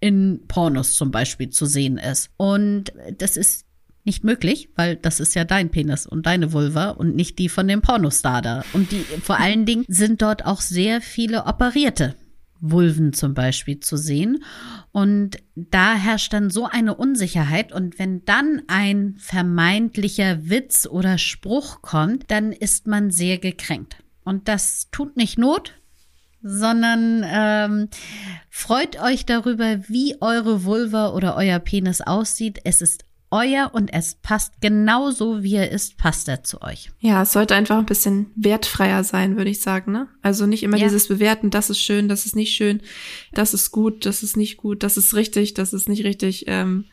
in 0.01 0.43
Pornos 0.49 0.97
zum 0.97 1.11
Beispiel 1.11 1.51
zu 1.51 1.67
sehen 1.67 1.99
ist. 1.99 2.31
Und 2.37 2.93
das 3.19 3.37
ist 3.37 3.67
nicht 4.05 4.25
möglich, 4.25 4.69
weil 4.75 4.97
das 4.97 5.21
ist 5.21 5.35
ja 5.35 5.45
dein 5.45 5.71
Penis 5.71 6.07
und 6.07 6.27
deine 6.27 6.53
Vulva 6.53 6.91
und 6.91 7.15
nicht 7.15 7.39
die 7.39 7.49
von 7.49 7.69
dem 7.69 7.83
Pornostar 7.83 8.43
da. 8.43 8.65
Und 8.73 8.91
die, 8.91 9.01
vor 9.01 9.39
allen 9.41 9.67
Dingen 9.67 9.85
sind 9.89 10.23
dort 10.23 10.45
auch 10.45 10.61
sehr 10.61 11.01
viele 11.01 11.45
operierte 11.47 12.15
Vulven 12.63 13.13
zum 13.13 13.35
Beispiel 13.35 13.81
zu 13.81 13.97
sehen. 13.97 14.43
Und 14.93 15.39
da 15.55 15.95
herrscht 15.95 16.33
dann 16.33 16.49
so 16.49 16.67
eine 16.67 16.95
Unsicherheit. 16.95 17.73
Und 17.73 17.99
wenn 17.99 18.25
dann 18.25 18.63
ein 18.69 19.17
vermeintlicher 19.19 20.49
Witz 20.49 20.87
oder 20.87 21.19
Spruch 21.19 21.83
kommt, 21.83 22.31
dann 22.31 22.53
ist 22.53 22.87
man 22.87 23.11
sehr 23.11 23.39
gekränkt. 23.39 23.97
Und 24.25 24.49
das 24.49 24.89
tut 24.91 25.17
nicht 25.17 25.39
Not, 25.39 25.75
sondern 26.43 27.25
ähm, 27.27 27.89
freut 28.49 29.01
euch 29.01 29.27
darüber, 29.27 29.81
wie 29.89 30.17
eure 30.21 30.65
Vulva 30.65 31.11
oder 31.11 31.37
euer 31.37 31.59
Penis 31.59 32.01
aussieht. 32.01 32.61
Es 32.65 32.81
ist 32.81 33.05
euer 33.33 33.71
und 33.73 33.93
es 33.93 34.15
passt 34.15 34.61
genauso, 34.61 35.43
wie 35.43 35.57
er 35.57 35.71
ist, 35.71 35.97
passt 35.97 36.29
er 36.29 36.45
zu 36.45 36.63
euch. 36.63 36.91
Ja, 37.01 37.23
es 37.23 37.33
sollte 37.33 37.55
einfach 37.55 37.79
ein 37.79 37.87
bisschen 37.87 38.31
wertfreier 38.37 39.03
sein, 39.03 39.37
würde 39.37 39.51
ich 39.51 39.61
sagen. 39.61 39.91
Ne? 39.91 40.09
Also 40.21 40.47
nicht 40.47 40.63
immer 40.63 40.77
ja. 40.77 40.85
dieses 40.85 41.09
Bewerten, 41.09 41.51
das 41.51 41.71
ist 41.71 41.81
schön, 41.81 42.09
das 42.09 42.27
ist 42.27 42.37
nicht 42.37 42.55
schön, 42.55 42.83
das 43.33 43.55
ist 43.55 43.73
gut, 43.73 44.07
das 44.07 44.23
ist 44.23 44.37
nicht 44.37 44.59
gut, 44.59 44.83
das 44.83 44.97
ist 44.97 45.15
richtig, 45.15 45.55
das 45.55 45.73
ist 45.73 45.89
nicht 45.89 46.05
richtig. 46.05 46.45
Ähm, 46.47 46.85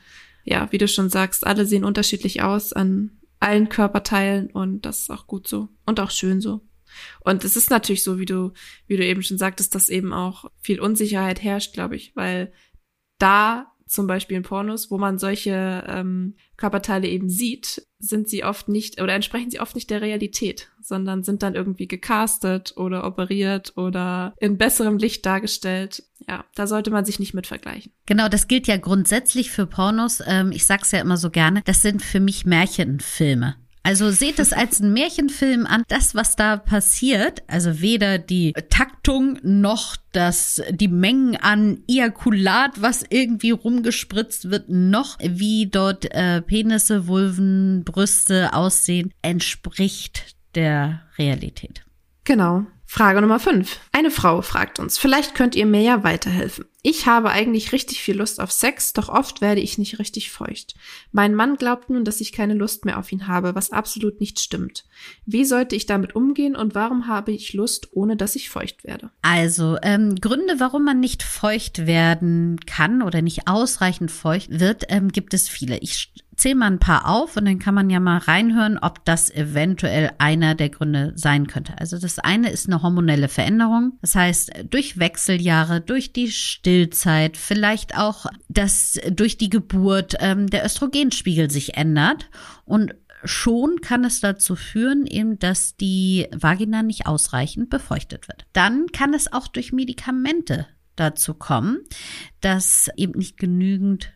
ja, 0.46 0.72
wie 0.72 0.78
du 0.78 0.88
schon 0.88 1.10
sagst, 1.10 1.46
alle 1.46 1.66
sehen 1.66 1.84
unterschiedlich 1.84 2.42
aus 2.42 2.74
an 2.74 3.12
allen 3.40 3.70
Körperteilen 3.70 4.50
und 4.50 4.86
das 4.86 5.02
ist 5.02 5.12
auch 5.12 5.28
gut 5.28 5.48
so 5.48 5.70
und 5.86 6.00
auch 6.00 6.12
schön 6.12 6.42
so. 6.42 6.62
Und 7.22 7.44
es 7.44 7.56
ist 7.56 7.70
natürlich 7.70 8.04
so, 8.04 8.18
wie 8.18 8.26
du, 8.26 8.54
wie 8.88 8.98
du 8.98 9.06
eben 9.06 9.22
schon 9.22 9.38
sagtest, 9.38 9.76
dass 9.76 9.90
eben 9.90 10.14
auch 10.14 10.46
viel 10.60 10.80
Unsicherheit 10.80 11.44
herrscht, 11.44 11.74
glaube 11.74 11.96
ich, 11.96 12.16
weil 12.16 12.52
da 13.20 13.69
zum 13.90 14.06
Beispiel 14.06 14.38
in 14.38 14.44
Pornos, 14.44 14.92
wo 14.92 15.00
man 15.00 15.18
solche 15.18 15.84
ähm, 15.88 16.36
Körperteile 16.58 17.08
eben 17.08 17.28
sieht, 17.28 17.88
sind 17.98 18.30
sie 18.30 18.44
oft 18.44 18.70
nicht 18.70 19.02
oder 19.02 19.14
entsprechen 19.14 19.50
sie 19.50 19.60
oft 19.60 19.74
nicht 19.74 19.90
der 19.90 20.02
Realität, 20.02 20.70
sondern 20.80 21.24
sind 21.24 21.42
dann 21.42 21.56
irgendwie 21.56 21.88
gecastet 21.88 22.78
oder 22.78 23.04
operiert 23.04 23.74
oder 23.78 24.36
in 24.40 24.60
besserem 24.60 24.98
Licht 24.98 25.26
dargestellt. 25.26 26.04
Ja, 26.28 26.46
da 26.54 26.68
sollte 26.68 26.92
man 26.92 27.04
sich 27.04 27.20
nicht 27.20 27.34
mit 27.34 27.48
vergleichen. 27.48 27.92
Genau, 28.06 28.30
das 28.30 28.48
gilt 28.48 28.68
ja 28.68 28.78
grundsätzlich 28.78 29.50
für 29.50 29.66
Pornos. 29.66 30.22
Ähm, 30.26 30.52
ich 30.52 30.68
sag's 30.68 30.92
ja 30.92 31.00
immer 31.00 31.18
so 31.18 31.32
gerne, 31.32 31.64
das 31.66 31.82
sind 31.82 32.04
für 32.04 32.20
mich 32.20 32.46
Märchenfilme. 32.46 33.56
Also 33.90 34.12
seht 34.12 34.38
es 34.38 34.54
als 34.54 34.82
einen 34.82 34.94
Märchenfilm 34.94 35.66
an. 35.66 35.82
Das, 35.88 36.14
was 36.14 36.36
da 36.36 36.58
passiert, 36.58 37.42
also 37.48 37.82
weder 37.82 38.20
die 38.20 38.54
Taktung 38.70 39.40
noch 39.42 39.96
das, 40.12 40.62
die 40.70 40.88
Mengen 40.88 41.36
an 41.38 41.80
Ejakulat, 41.88 42.84
was 42.84 43.04
irgendwie 43.10 43.50
rumgespritzt 43.50 44.52
wird, 44.52 44.70
noch 44.70 45.18
wie 45.20 45.66
dort 45.66 46.06
äh, 46.14 46.44
Penisse, 46.44 47.08
Vulven, 47.08 47.84
Brüste 47.84 48.54
aussehen, 48.54 49.12
entspricht 49.24 50.36
der 50.54 51.02
Realität. 51.18 51.84
Genau. 52.26 52.68
Frage 52.92 53.22
Nummer 53.22 53.40
5. 53.40 53.80
Eine 53.92 54.10
Frau 54.10 54.42
fragt 54.42 54.80
uns, 54.80 54.98
vielleicht 54.98 55.36
könnt 55.36 55.56
ihr 55.56 55.68
mir 55.68 55.82
ja 55.82 56.04
weiterhelfen. 56.04 56.66
Ich 56.82 57.06
habe 57.06 57.30
eigentlich 57.30 57.72
richtig 57.72 58.02
viel 58.02 58.18
Lust 58.18 58.42
auf 58.42 58.52
Sex, 58.52 58.94
doch 58.94 59.10
oft 59.10 59.42
werde 59.42 59.62
ich 59.62 59.78
nicht 59.78 60.00
richtig 60.00 60.32
feucht. 60.32 60.74
Mein 61.12 61.36
Mann 61.36 61.58
glaubt 61.58 61.92
nun, 61.92 62.04
dass 62.04 62.20
ich 62.20 62.32
keine 62.32 62.56
Lust 62.56 62.86
mehr 62.86 62.98
auf 62.98 63.12
ihn 63.12 63.28
habe, 63.28 63.54
was 63.54 63.72
absolut 63.72 64.20
nicht 64.20 64.40
stimmt. 64.40 64.86
Wie 65.28 65.46
sollte 65.46 65.76
ich 65.76 65.86
damit 65.86 66.16
umgehen 66.16 66.56
und 66.56 66.74
warum 66.74 67.06
habe 67.06 67.32
ich 67.32 67.54
Lust, 67.54 67.90
ohne 67.92 68.18
dass 68.18 68.36
ich 68.36 68.50
feucht 68.50 68.84
werde? 68.84 69.12
Also, 69.22 69.78
ähm, 69.84 70.16
Gründe, 70.16 70.56
warum 70.60 70.84
man 70.84 71.00
nicht 71.00 71.22
feucht 71.22 71.86
werden 71.86 72.60
kann 72.66 73.04
oder 73.04 73.22
nicht 73.22 73.48
ausreichend 73.48 74.10
feucht 74.10 74.60
wird, 74.60 74.86
ähm, 74.90 75.10
gibt 75.10 75.36
es 75.36 75.48
viele. 75.48 75.78
Ich 75.78 76.12
zähle 76.40 76.56
mal 76.56 76.68
ein 76.68 76.80
paar 76.80 77.08
auf 77.08 77.38
und 77.38 77.46
dann 77.46 77.60
kann 77.60 77.76
man 77.76 77.90
ja 77.90 78.00
mal 78.00 78.18
reinhören, 78.18 78.78
ob 78.78 79.04
das 79.06 79.30
eventuell 79.30 80.12
einer 80.18 80.56
der 80.56 80.70
Gründe 80.70 81.14
sein 81.16 81.48
könnte. 81.48 81.74
Also 81.80 81.98
das 81.98 82.20
eine 82.20 82.50
ist 82.50 82.68
eine 82.68 82.82
hormonelle 82.82 83.28
Veränderung. 83.28 83.98
Das 84.02 84.16
heißt, 84.16 84.52
durch 84.70 84.98
Wechseljahre, 84.98 85.82
durch 85.82 86.14
die 86.14 86.32
Stillzeit, 86.32 87.38
vielleicht 87.38 87.98
auch, 87.98 88.26
dass 88.48 89.00
durch 89.12 89.38
die 89.38 89.50
Geburt 89.50 90.16
ähm, 90.20 90.48
der 90.48 90.66
Östrogenspiegel 90.66 91.52
sich 91.52 91.76
ändert 91.76 92.30
und 92.66 92.96
schon 93.24 93.82
kann 93.82 94.06
es 94.06 94.22
dazu 94.22 94.56
führen, 94.56 95.06
eben, 95.06 95.40
dass 95.40 95.76
die 95.76 96.28
Vagina 96.32 96.84
nicht 96.84 97.06
ausreichend 97.06 97.70
befeuchtet 97.70 98.28
wird. 98.30 98.46
Dann 98.54 98.88
kann 98.88 99.14
es 99.14 99.32
auch 99.32 99.48
durch 99.48 99.74
Medikamente 99.74 100.68
dazu 100.96 101.34
kommen, 101.34 101.80
dass 102.42 102.90
eben 102.96 103.18
nicht 103.18 103.38
genügend 103.38 104.14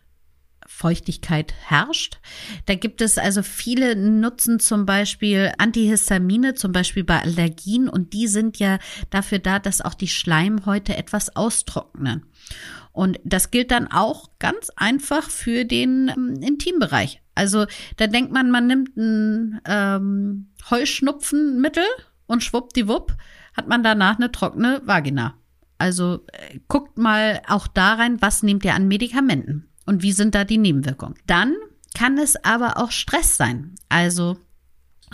Feuchtigkeit 0.66 1.54
herrscht. 1.66 2.18
Da 2.66 2.74
gibt 2.74 3.00
es 3.00 3.18
also 3.18 3.42
viele 3.42 3.96
nutzen 3.96 4.60
zum 4.60 4.86
Beispiel 4.86 5.52
Antihistamine, 5.58 6.54
zum 6.54 6.72
Beispiel 6.72 7.04
bei 7.04 7.20
Allergien 7.20 7.88
und 7.88 8.12
die 8.12 8.26
sind 8.26 8.58
ja 8.58 8.78
dafür 9.10 9.38
da, 9.38 9.58
dass 9.58 9.80
auch 9.80 9.94
die 9.94 10.08
Schleimhäute 10.08 10.96
etwas 10.96 11.34
austrocknen. 11.36 12.26
Und 12.92 13.18
das 13.24 13.50
gilt 13.50 13.70
dann 13.72 13.88
auch 13.90 14.30
ganz 14.38 14.70
einfach 14.76 15.28
für 15.28 15.64
den 15.64 16.12
ähm, 16.16 16.40
Intimbereich. 16.40 17.20
Also 17.34 17.66
da 17.96 18.06
denkt 18.06 18.32
man, 18.32 18.50
man 18.50 18.66
nimmt 18.68 18.96
ein 18.96 19.60
ähm, 19.66 20.52
Heuschnupfenmittel 20.70 21.84
und 22.26 22.44
schwuppdiwupp 22.44 23.16
hat 23.54 23.68
man 23.68 23.82
danach 23.82 24.16
eine 24.16 24.30
trockene 24.30 24.80
Vagina. 24.84 25.34
Also 25.78 26.24
äh, 26.32 26.60
guckt 26.68 26.96
mal 26.96 27.42
auch 27.48 27.66
da 27.66 27.94
rein, 27.94 28.22
was 28.22 28.42
nehmt 28.42 28.64
ihr 28.64 28.74
an 28.74 28.88
Medikamenten. 28.88 29.68
Und 29.86 30.02
wie 30.02 30.12
sind 30.12 30.34
da 30.34 30.44
die 30.44 30.58
Nebenwirkungen? 30.58 31.16
Dann 31.26 31.54
kann 31.94 32.18
es 32.18 32.36
aber 32.44 32.78
auch 32.78 32.90
Stress 32.90 33.36
sein. 33.36 33.74
Also 33.88 34.36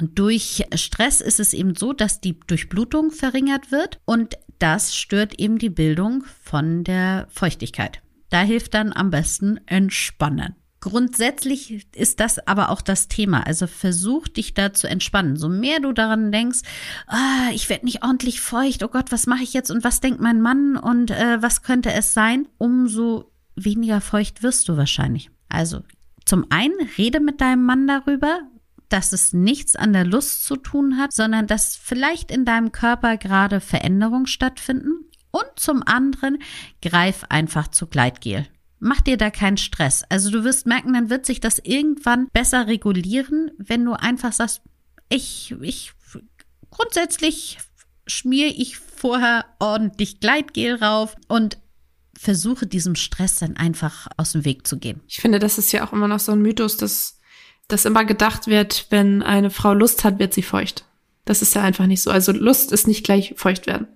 durch 0.00 0.64
Stress 0.74 1.20
ist 1.20 1.40
es 1.40 1.52
eben 1.52 1.74
so, 1.74 1.92
dass 1.92 2.20
die 2.20 2.38
Durchblutung 2.40 3.10
verringert 3.10 3.70
wird 3.70 4.00
und 4.04 4.38
das 4.58 4.94
stört 4.94 5.38
eben 5.38 5.58
die 5.58 5.70
Bildung 5.70 6.24
von 6.42 6.84
der 6.84 7.26
Feuchtigkeit. 7.30 8.00
Da 8.30 8.42
hilft 8.42 8.74
dann 8.74 8.92
am 8.92 9.10
besten 9.10 9.58
Entspannen. 9.66 10.54
Grundsätzlich 10.80 11.86
ist 11.94 12.20
das 12.20 12.46
aber 12.46 12.70
auch 12.70 12.80
das 12.80 13.08
Thema. 13.08 13.46
Also 13.46 13.66
versuch 13.66 14.28
dich 14.28 14.54
da 14.54 14.72
zu 14.72 14.88
entspannen. 14.88 15.36
So 15.36 15.50
mehr 15.50 15.78
du 15.80 15.92
daran 15.92 16.32
denkst, 16.32 16.60
ah, 17.06 17.50
ich 17.52 17.68
werde 17.68 17.84
nicht 17.84 18.02
ordentlich 18.02 18.40
feucht, 18.40 18.82
oh 18.82 18.88
Gott, 18.88 19.12
was 19.12 19.26
mache 19.26 19.42
ich 19.42 19.52
jetzt 19.52 19.70
und 19.70 19.84
was 19.84 20.00
denkt 20.00 20.20
mein 20.20 20.40
Mann 20.40 20.76
und 20.78 21.10
äh, 21.10 21.42
was 21.42 21.62
könnte 21.62 21.92
es 21.92 22.14
sein, 22.14 22.48
umso 22.56 23.29
weniger 23.56 24.00
feucht 24.00 24.42
wirst 24.42 24.68
du 24.68 24.76
wahrscheinlich. 24.76 25.30
Also 25.48 25.82
zum 26.24 26.46
einen 26.50 26.88
rede 26.96 27.20
mit 27.20 27.40
deinem 27.40 27.64
Mann 27.64 27.86
darüber, 27.86 28.40
dass 28.88 29.12
es 29.12 29.32
nichts 29.32 29.76
an 29.76 29.92
der 29.92 30.04
Lust 30.04 30.44
zu 30.44 30.56
tun 30.56 30.98
hat, 30.98 31.12
sondern 31.12 31.46
dass 31.46 31.76
vielleicht 31.76 32.30
in 32.30 32.44
deinem 32.44 32.72
Körper 32.72 33.16
gerade 33.16 33.60
Veränderungen 33.60 34.26
stattfinden. 34.26 35.06
Und 35.30 35.46
zum 35.56 35.84
anderen 35.86 36.38
greif 36.82 37.24
einfach 37.28 37.68
zu 37.68 37.86
Gleitgel. 37.86 38.46
Mach 38.80 39.00
dir 39.00 39.16
da 39.16 39.30
keinen 39.30 39.58
Stress. 39.58 40.04
Also 40.08 40.30
du 40.30 40.42
wirst 40.42 40.66
merken, 40.66 40.92
dann 40.94 41.08
wird 41.08 41.24
sich 41.24 41.38
das 41.38 41.60
irgendwann 41.60 42.28
besser 42.32 42.66
regulieren, 42.66 43.52
wenn 43.58 43.84
du 43.84 43.92
einfach 43.92 44.32
sagst, 44.32 44.62
ich, 45.08 45.54
ich, 45.60 45.92
grundsätzlich 46.70 47.58
schmier 48.06 48.48
ich 48.48 48.76
vorher 48.78 49.44
ordentlich 49.60 50.18
Gleitgel 50.20 50.76
rauf 50.76 51.14
und 51.28 51.58
versuche 52.20 52.66
diesem 52.66 52.96
Stress 52.96 53.36
dann 53.36 53.56
einfach 53.56 54.06
aus 54.18 54.32
dem 54.32 54.44
Weg 54.44 54.66
zu 54.66 54.78
gehen. 54.78 55.00
Ich 55.08 55.20
finde, 55.20 55.38
das 55.38 55.56
ist 55.56 55.72
ja 55.72 55.86
auch 55.86 55.94
immer 55.94 56.06
noch 56.06 56.20
so 56.20 56.32
ein 56.32 56.42
Mythos, 56.42 56.76
dass, 56.76 57.18
dass 57.66 57.86
immer 57.86 58.04
gedacht 58.04 58.46
wird, 58.46 58.88
wenn 58.90 59.22
eine 59.22 59.48
Frau 59.48 59.72
Lust 59.72 60.04
hat, 60.04 60.18
wird 60.18 60.34
sie 60.34 60.42
feucht. 60.42 60.84
Das 61.24 61.40
ist 61.40 61.54
ja 61.54 61.62
einfach 61.62 61.86
nicht 61.86 62.02
so. 62.02 62.10
Also 62.10 62.32
Lust 62.32 62.72
ist 62.72 62.86
nicht 62.86 63.04
gleich 63.04 63.32
feucht 63.36 63.66
werden 63.66 63.88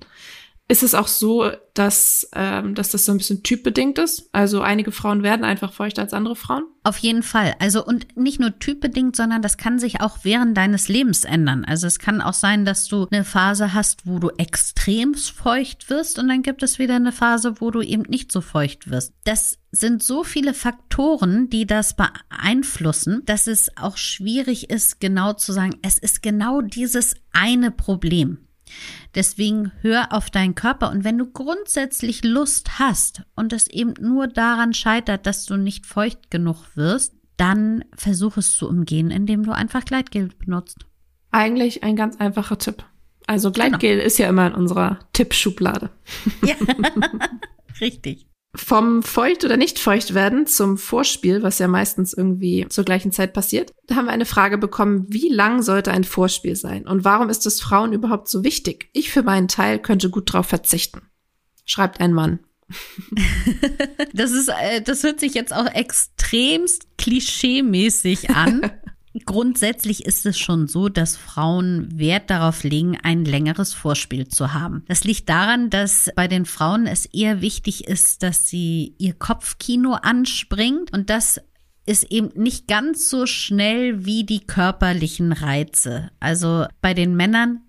ist 0.66 0.82
es 0.82 0.94
auch 0.94 1.08
so, 1.08 1.50
dass, 1.74 2.28
ähm, 2.34 2.74
dass 2.74 2.90
das 2.90 3.04
so 3.04 3.12
ein 3.12 3.18
bisschen 3.18 3.42
typbedingt 3.42 3.98
ist. 3.98 4.30
Also 4.32 4.62
einige 4.62 4.92
Frauen 4.92 5.22
werden 5.22 5.44
einfach 5.44 5.72
feuchter 5.72 6.02
als 6.02 6.14
andere 6.14 6.36
Frauen. 6.36 6.64
Auf 6.84 6.96
jeden 6.98 7.22
Fall. 7.22 7.54
Also 7.58 7.84
und 7.84 8.16
nicht 8.16 8.40
nur 8.40 8.58
typbedingt, 8.58 9.14
sondern 9.14 9.42
das 9.42 9.58
kann 9.58 9.78
sich 9.78 10.00
auch 10.00 10.18
während 10.22 10.56
deines 10.56 10.88
Lebens 10.88 11.24
ändern. 11.24 11.66
Also 11.66 11.86
es 11.86 11.98
kann 11.98 12.22
auch 12.22 12.32
sein, 12.32 12.64
dass 12.64 12.86
du 12.86 13.06
eine 13.10 13.24
Phase 13.24 13.74
hast, 13.74 14.06
wo 14.06 14.18
du 14.18 14.30
extrem 14.38 15.14
feucht 15.14 15.90
wirst 15.90 16.18
und 16.18 16.28
dann 16.28 16.42
gibt 16.42 16.62
es 16.62 16.78
wieder 16.78 16.96
eine 16.96 17.12
Phase, 17.12 17.60
wo 17.60 17.70
du 17.70 17.82
eben 17.82 18.02
nicht 18.02 18.32
so 18.32 18.40
feucht 18.40 18.90
wirst. 18.90 19.12
Das 19.24 19.58
sind 19.70 20.02
so 20.02 20.24
viele 20.24 20.54
Faktoren, 20.54 21.50
die 21.50 21.66
das 21.66 21.94
beeinflussen, 21.96 23.22
dass 23.26 23.48
es 23.48 23.76
auch 23.76 23.96
schwierig 23.96 24.70
ist, 24.70 25.00
genau 25.00 25.34
zu 25.34 25.52
sagen, 25.52 25.76
es 25.82 25.98
ist 25.98 26.22
genau 26.22 26.60
dieses 26.62 27.16
eine 27.32 27.70
Problem. 27.70 28.43
Deswegen 29.14 29.72
hör 29.80 30.12
auf 30.12 30.30
deinen 30.30 30.54
Körper 30.54 30.90
und 30.90 31.04
wenn 31.04 31.18
du 31.18 31.26
grundsätzlich 31.26 32.24
Lust 32.24 32.78
hast 32.78 33.22
und 33.36 33.52
es 33.52 33.68
eben 33.68 33.94
nur 34.00 34.26
daran 34.26 34.74
scheitert, 34.74 35.26
dass 35.26 35.46
du 35.46 35.56
nicht 35.56 35.86
feucht 35.86 36.30
genug 36.30 36.64
wirst, 36.74 37.14
dann 37.36 37.84
versuch 37.96 38.36
es 38.36 38.56
zu 38.56 38.68
umgehen, 38.68 39.10
indem 39.10 39.44
du 39.44 39.52
einfach 39.52 39.84
Gleitgel 39.84 40.30
benutzt. 40.38 40.86
Eigentlich 41.30 41.82
ein 41.82 41.96
ganz 41.96 42.16
einfacher 42.16 42.58
Tipp. 42.58 42.84
Also 43.26 43.50
Gleitgel 43.50 43.96
genau. 43.96 44.04
ist 44.04 44.18
ja 44.18 44.28
immer 44.28 44.46
in 44.46 44.54
unserer 44.54 44.98
Tippschublade. 45.12 45.90
Ja, 46.44 46.54
richtig. 47.80 48.26
Vom 48.56 49.02
feucht 49.02 49.44
oder 49.44 49.56
nicht 49.56 49.78
feucht 49.78 50.14
werden 50.14 50.46
zum 50.46 50.76
Vorspiel, 50.78 51.42
was 51.42 51.58
ja 51.58 51.66
meistens 51.66 52.12
irgendwie 52.12 52.66
zur 52.68 52.84
gleichen 52.84 53.10
Zeit 53.10 53.32
passiert, 53.32 53.72
da 53.86 53.96
haben 53.96 54.06
wir 54.06 54.12
eine 54.12 54.26
Frage 54.26 54.58
bekommen, 54.58 55.06
wie 55.08 55.28
lang 55.28 55.62
sollte 55.62 55.90
ein 55.90 56.04
Vorspiel 56.04 56.54
sein 56.54 56.86
und 56.86 57.04
warum 57.04 57.30
ist 57.30 57.46
es 57.46 57.60
Frauen 57.60 57.92
überhaupt 57.92 58.28
so 58.28 58.44
wichtig? 58.44 58.88
Ich 58.92 59.10
für 59.10 59.22
meinen 59.22 59.48
Teil 59.48 59.80
könnte 59.80 60.08
gut 60.08 60.32
drauf 60.32 60.46
verzichten. 60.46 61.02
Schreibt 61.64 62.00
ein 62.00 62.12
Mann. 62.12 62.40
das 64.12 64.30
ist, 64.30 64.48
äh, 64.48 64.80
das 64.80 65.02
hört 65.02 65.20
sich 65.20 65.34
jetzt 65.34 65.52
auch 65.52 65.66
extremst 65.66 66.86
klischeemäßig 66.96 68.30
an. 68.30 68.70
Grundsätzlich 69.24 70.04
ist 70.04 70.26
es 70.26 70.38
schon 70.38 70.66
so, 70.66 70.88
dass 70.88 71.16
Frauen 71.16 71.98
Wert 71.98 72.30
darauf 72.30 72.64
legen, 72.64 72.98
ein 73.02 73.24
längeres 73.24 73.72
Vorspiel 73.72 74.26
zu 74.26 74.52
haben. 74.52 74.84
Das 74.88 75.04
liegt 75.04 75.28
daran, 75.28 75.70
dass 75.70 76.10
bei 76.16 76.26
den 76.26 76.46
Frauen 76.46 76.86
es 76.86 77.06
eher 77.06 77.40
wichtig 77.40 77.86
ist, 77.86 78.24
dass 78.24 78.48
sie 78.48 78.96
ihr 78.98 79.14
Kopfkino 79.14 79.92
anspringt 79.92 80.92
und 80.92 81.10
das 81.10 81.40
ist 81.86 82.04
eben 82.10 82.30
nicht 82.34 82.66
ganz 82.66 83.10
so 83.10 83.26
schnell 83.26 84.04
wie 84.04 84.24
die 84.24 84.46
körperlichen 84.46 85.32
Reize. 85.32 86.10
Also 86.18 86.66
bei 86.80 86.94
den 86.94 87.14
Männern 87.14 87.60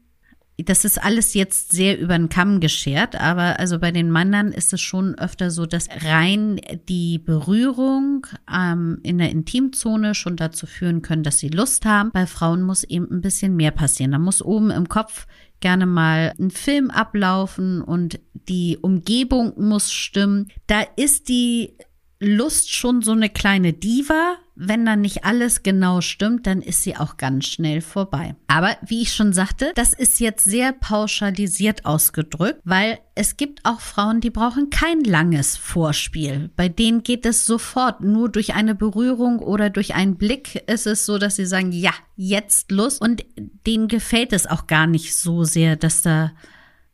das 0.58 0.86
ist 0.86 1.04
alles 1.04 1.34
jetzt 1.34 1.72
sehr 1.74 2.00
über 2.00 2.18
den 2.18 2.30
Kamm 2.30 2.62
geschert, 2.62 3.20
aber 3.20 3.60
also 3.60 3.78
bei 3.80 3.92
den 3.92 4.12
Männern 4.12 4.54
ist 4.54 4.72
es 4.72 4.80
schon 4.80 5.16
öfter 5.16 5.52
so, 5.52 5.66
dass 5.66 5.90
rein 6.04 6.62
die 6.88 7.20
Berührung 7.20 8.26
ähm, 8.52 9.00
in 9.04 9.18
der 9.18 9.32
Intimzone 9.32 10.16
schon 10.16 10.38
dazu 10.38 10.66
führen 10.66 11.02
können, 11.02 11.24
dass 11.24 11.40
sie 11.40 11.50
Lust 11.50 11.86
haben. 11.86 12.12
Bei 12.12 12.26
Frauen 12.26 12.62
muss 12.62 12.86
eben 12.86 13.12
ein 13.12 13.22
bisschen 13.22 13.58
mehr 13.58 13.72
passieren. 13.72 14.14
Da 14.14 14.20
muss 14.20 14.42
oben 14.42 14.72
im 14.72 14.88
Kopf 14.88 15.28
gerne 15.60 15.86
mal 15.86 16.34
ein 16.40 16.52
Film 16.52 16.90
ablaufen 16.90 17.82
und 17.82 18.20
die 18.48 18.78
Umgebung 18.78 19.54
muss 19.58 19.92
stimmen. 19.92 20.50
Da 20.68 20.82
ist 20.96 21.28
die 21.28 21.78
Lust 22.20 22.72
schon 22.72 23.02
so 23.02 23.12
eine 23.12 23.30
kleine 23.30 23.74
Diva. 23.74 24.38
Wenn 24.58 24.86
dann 24.86 25.02
nicht 25.02 25.26
alles 25.26 25.64
genau 25.64 26.00
stimmt, 26.00 26.48
dann 26.48 26.62
ist 26.62 26.84
sie 26.84 26.96
auch 26.96 27.18
ganz 27.18 27.46
schnell 27.46 27.82
vorbei. 27.82 28.36
Aber 28.48 28.78
wie 28.86 29.02
ich 29.02 29.14
schon 29.14 29.34
sagte, 29.34 29.74
das 29.76 29.92
ist 29.92 30.22
jetzt 30.22 30.46
sehr 30.46 30.72
pauschalisiert 30.72 31.86
ausgedrückt, 31.86 32.62
weil 32.64 33.00
es 33.16 33.36
gibt 33.36 33.66
auch 33.66 33.82
Frauen, 33.82 34.22
die 34.22 34.30
brauchen 34.30 34.70
kein 34.70 35.04
langes 35.04 35.58
Vorspiel. 35.58 36.50
Bei 36.56 36.70
denen 36.70 37.04
geht 37.04 37.26
es 37.26 37.46
sofort. 37.46 38.02
Nur 38.02 38.30
durch 38.30 38.54
eine 38.56 38.76
Berührung 38.76 39.40
oder 39.40 39.70
durch 39.70 39.94
einen 39.94 40.16
Blick 40.16 40.56
ist 40.68 40.88
es 40.88 41.06
so, 41.06 41.18
dass 41.18 41.36
sie 41.36 41.46
sagen, 41.46 41.74
ja, 41.74 41.92
jetzt 42.16 42.72
Lust. 42.72 43.02
Und 43.02 43.26
denen 43.68 43.90
gefällt 43.90 44.32
es 44.32 44.48
auch 44.48 44.68
gar 44.68 44.88
nicht 44.88 45.16
so 45.16 45.44
sehr, 45.44 45.76
dass 45.76 46.02
da 46.02 46.32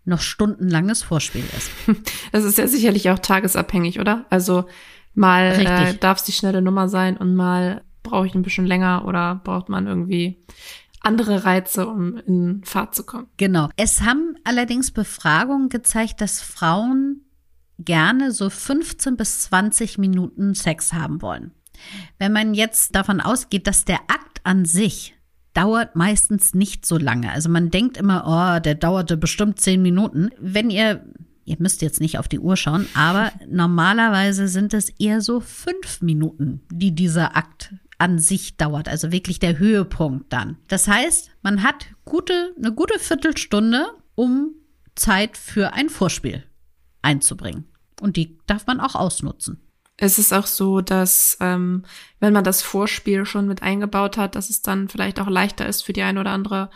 noch 0.04 0.22
stundenlanges 0.22 1.04
Vorspiel 1.04 1.44
ist. 1.58 1.70
Das 2.32 2.44
ist 2.44 2.58
ja 2.58 2.68
sicherlich 2.68 3.10
auch 3.10 3.20
tagesabhängig, 3.20 4.00
oder? 4.00 4.26
Also 4.30 4.66
Mal 5.14 5.66
äh, 5.66 5.94
darf 5.96 6.20
es 6.20 6.24
die 6.24 6.32
schnelle 6.32 6.62
Nummer 6.62 6.88
sein 6.88 7.18
und 7.18 7.36
mal 7.36 7.84
brauche 8.04 8.28
ich 8.28 8.36
ein 8.36 8.42
bisschen 8.42 8.66
länger 8.66 9.06
oder 9.06 9.36
braucht 9.44 9.70
man 9.70 9.88
irgendwie 9.88 10.44
andere 11.02 11.46
Reize, 11.46 11.88
um 11.88 12.18
in 12.18 12.62
Fahrt 12.64 12.96
zu 12.96 13.04
kommen. 13.04 13.28
Genau. 13.38 13.70
Es 13.76 14.02
haben 14.02 14.36
allerdings 14.44 14.92
Befragungen 14.92 15.70
gezeigt, 15.70 16.22
dass 16.22 16.42
Frauen 16.42 17.26
gerne 17.80 18.32
so 18.32 18.50
15 18.50 19.18
bis 19.18 19.42
20 19.42 19.98
Minuten 19.98 20.54
Sex 20.54 20.94
haben 20.94 21.22
wollen. 21.22 21.52
Wenn 22.20 22.32
man 22.32 22.54
jetzt 22.54 22.96
davon 22.96 23.20
ausgeht, 23.20 23.66
dass 23.66 23.86
der 23.86 24.02
Akt 24.08 24.42
an 24.44 24.66
sich 24.66 25.16
dauert 25.54 25.96
meistens 25.96 26.54
nicht 26.54 26.86
so 26.86 26.98
lange. 26.98 27.32
Also 27.32 27.50
man 27.50 27.72
denkt 27.72 27.98
immer, 27.98 28.24
oh, 28.26 28.62
der 28.62 28.76
dauerte 28.76 29.18
bestimmt 29.18 29.60
10 29.60 29.82
Minuten. 29.82 30.30
Wenn 30.40 30.70
ihr 30.70 31.04
Ihr 31.46 31.58
müsst 31.60 31.82
jetzt 31.82 32.02
nicht 32.02 32.18
auf 32.18 32.28
die 32.28 32.40
Uhr 32.40 32.56
schauen, 32.56 32.88
aber 32.94 33.32
normalerweise 33.48 34.48
sind 34.48 34.74
es 34.74 34.90
eher 34.90 35.22
so 35.22 35.40
fünf 35.40 36.02
Minuten, 36.02 36.62
die 36.72 36.94
dieser 36.94 37.36
Akt 37.36 37.74
an 37.98 38.18
sich 38.18 38.58
dauert, 38.58 38.90
also 38.90 39.12
wirklich 39.12 39.40
der 39.40 39.60
Höhepunkt 39.60 40.34
dann. 40.34 40.58
Das 40.68 40.88
heißt, 40.88 41.30
man 41.44 41.62
hat 41.62 41.88
gute, 42.04 42.54
eine 42.58 42.74
gute 42.74 42.98
Viertelstunde, 42.98 43.86
um 44.16 44.56
Zeit 44.96 45.38
für 45.38 45.74
ein 45.74 45.90
Vorspiel 45.90 46.44
einzubringen. 47.04 47.66
Und 48.02 48.18
die 48.18 48.40
darf 48.48 48.66
man 48.66 48.80
auch 48.80 48.96
ausnutzen. 48.96 49.62
Es 49.98 50.18
ist 50.18 50.34
auch 50.34 50.48
so, 50.48 50.82
dass 50.82 51.38
ähm, 51.42 51.84
wenn 52.20 52.34
man 52.34 52.44
das 52.44 52.64
Vorspiel 52.64 53.24
schon 53.26 53.48
mit 53.48 53.62
eingebaut 53.62 54.18
hat, 54.18 54.36
dass 54.36 54.50
es 54.50 54.64
dann 54.64 54.90
vielleicht 54.90 55.20
auch 55.20 55.28
leichter 55.28 55.68
ist 55.68 55.84
für 55.84 55.94
die 55.94 56.02
eine 56.02 56.20
oder 56.20 56.32
andere 56.32 56.72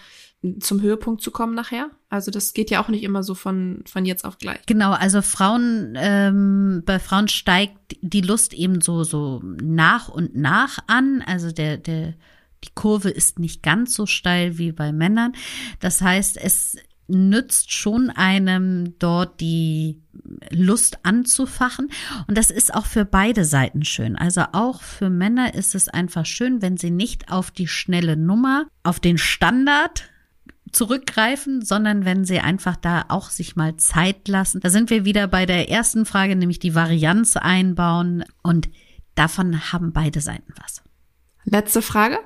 zum 0.60 0.82
Höhepunkt 0.82 1.22
zu 1.22 1.32
kommen 1.32 1.56
nachher. 1.56 1.90
Also 2.10 2.32
das 2.32 2.54
geht 2.54 2.70
ja 2.70 2.84
auch 2.84 2.88
nicht 2.88 3.04
immer 3.04 3.24
so 3.24 3.36
von, 3.36 3.84
von 3.88 4.06
jetzt 4.06 4.26
auf 4.26 4.38
gleich. 4.38 4.66
Genau, 4.66 4.92
also 4.92 5.22
Frauen, 5.22 5.94
ähm, 5.98 6.84
bei 6.86 7.00
Frauen 7.00 7.28
steigt 7.28 7.98
die 8.02 8.22
Lust 8.22 8.54
eben 8.54 8.82
so, 8.82 9.04
so 9.04 9.42
nach 9.44 10.10
und 10.10 10.36
nach 10.36 10.80
an. 10.88 11.24
Also 11.26 11.52
der, 11.52 11.78
der, 11.78 12.14
die 12.64 12.72
Kurve 12.74 13.10
ist 13.10 13.40
nicht 13.40 13.64
ganz 13.64 13.94
so 13.94 14.06
steil 14.06 14.58
wie 14.58 14.72
bei 14.72 14.92
Männern. 14.92 15.34
Das 15.80 16.02
heißt, 16.02 16.38
es 16.38 16.78
nützt 17.08 17.72
schon 17.72 18.10
einem 18.10 18.98
dort 18.98 19.40
die 19.40 20.02
Lust 20.50 21.00
anzufachen. 21.04 21.92
Und 22.28 22.38
das 22.38 22.50
ist 22.50 22.74
auch 22.74 22.86
für 22.86 23.06
beide 23.06 23.46
Seiten 23.46 23.84
schön. 23.84 24.16
Also 24.16 24.44
auch 24.54 24.82
für 24.82 25.10
Männer 25.10 25.54
ist 25.54 25.76
es 25.76 25.88
einfach 25.88 26.26
schön, 26.26 26.62
wenn 26.62 26.78
sie 26.78 26.92
nicht 26.92 27.32
auf 27.32 27.52
die 27.52 27.68
schnelle 27.68 28.18
Nummer, 28.18 28.66
auf 28.84 29.00
den 29.00 29.18
Standard 29.18 30.10
zurückgreifen, 30.76 31.64
sondern 31.64 32.06
wenn 32.06 32.26
sie 32.26 32.40
einfach 32.40 32.76
da 32.76 33.06
auch 33.08 33.30
sich 33.30 33.56
mal 33.56 33.78
Zeit 33.78 34.28
lassen. 34.28 34.60
Da 34.60 34.70
sind 34.70 34.90
wir 34.90 35.06
wieder 35.06 35.28
bei 35.28 35.46
der 35.46 35.70
ersten 35.70 36.06
Frage, 36.06 36.36
nämlich 36.36 36.60
die 36.60 36.76
Varianz 36.76 37.38
einbauen 37.38 38.24
und 38.44 38.70
davon 39.16 39.72
haben 39.72 39.94
beide 39.94 40.22
Seiten 40.22 40.54
was. 40.62 40.84
Letzte 41.46 41.82
Frage? 41.82 42.20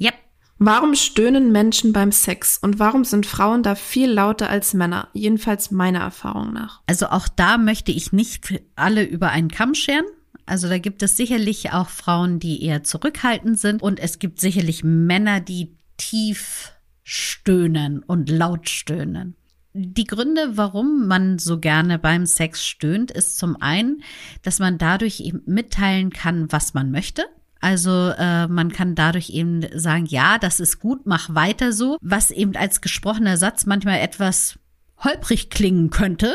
Yep. 0.00 0.14
Warum 0.58 0.94
stöhnen 0.94 1.50
Menschen 1.50 1.92
beim 1.92 2.12
Sex 2.12 2.58
und 2.58 2.78
warum 2.78 3.04
sind 3.04 3.26
Frauen 3.26 3.62
da 3.62 3.74
viel 3.74 4.10
lauter 4.10 4.48
als 4.48 4.74
Männer? 4.74 5.08
Jedenfalls 5.12 5.70
meiner 5.70 6.00
Erfahrung 6.00 6.52
nach. 6.52 6.82
Also 6.86 7.06
auch 7.06 7.26
da 7.28 7.58
möchte 7.58 7.90
ich 7.90 8.12
nicht 8.12 8.62
alle 8.76 9.02
über 9.02 9.30
einen 9.30 9.50
Kamm 9.50 9.74
scheren. 9.74 10.04
Also 10.46 10.68
da 10.68 10.78
gibt 10.78 11.02
es 11.02 11.16
sicherlich 11.16 11.72
auch 11.72 11.88
Frauen, 11.88 12.38
die 12.38 12.64
eher 12.64 12.84
zurückhaltend 12.84 13.58
sind 13.58 13.82
und 13.82 13.98
es 13.98 14.18
gibt 14.18 14.40
sicherlich 14.40 14.84
Männer, 14.84 15.40
die 15.40 15.76
tief 15.96 16.72
stöhnen 17.02 18.02
und 18.02 18.30
laut 18.30 18.68
stöhnen. 18.68 19.36
Die 19.74 20.04
Gründe, 20.04 20.56
warum 20.56 21.06
man 21.06 21.38
so 21.38 21.58
gerne 21.58 21.98
beim 21.98 22.26
Sex 22.26 22.66
stöhnt, 22.66 23.10
ist 23.10 23.38
zum 23.38 23.60
einen, 23.60 24.02
dass 24.42 24.58
man 24.58 24.76
dadurch 24.76 25.20
eben 25.20 25.42
mitteilen 25.46 26.10
kann, 26.10 26.52
was 26.52 26.74
man 26.74 26.90
möchte. 26.90 27.24
Also 27.60 28.10
äh, 28.18 28.48
man 28.48 28.72
kann 28.72 28.94
dadurch 28.94 29.30
eben 29.30 29.64
sagen, 29.74 30.04
ja, 30.06 30.36
das 30.38 30.60
ist 30.60 30.78
gut, 30.80 31.06
mach 31.06 31.34
weiter 31.34 31.72
so, 31.72 31.96
was 32.02 32.30
eben 32.30 32.54
als 32.56 32.80
gesprochener 32.80 33.36
Satz 33.36 33.64
manchmal 33.64 34.00
etwas 34.00 34.58
holprig 34.98 35.48
klingen 35.48 35.88
könnte, 35.88 36.34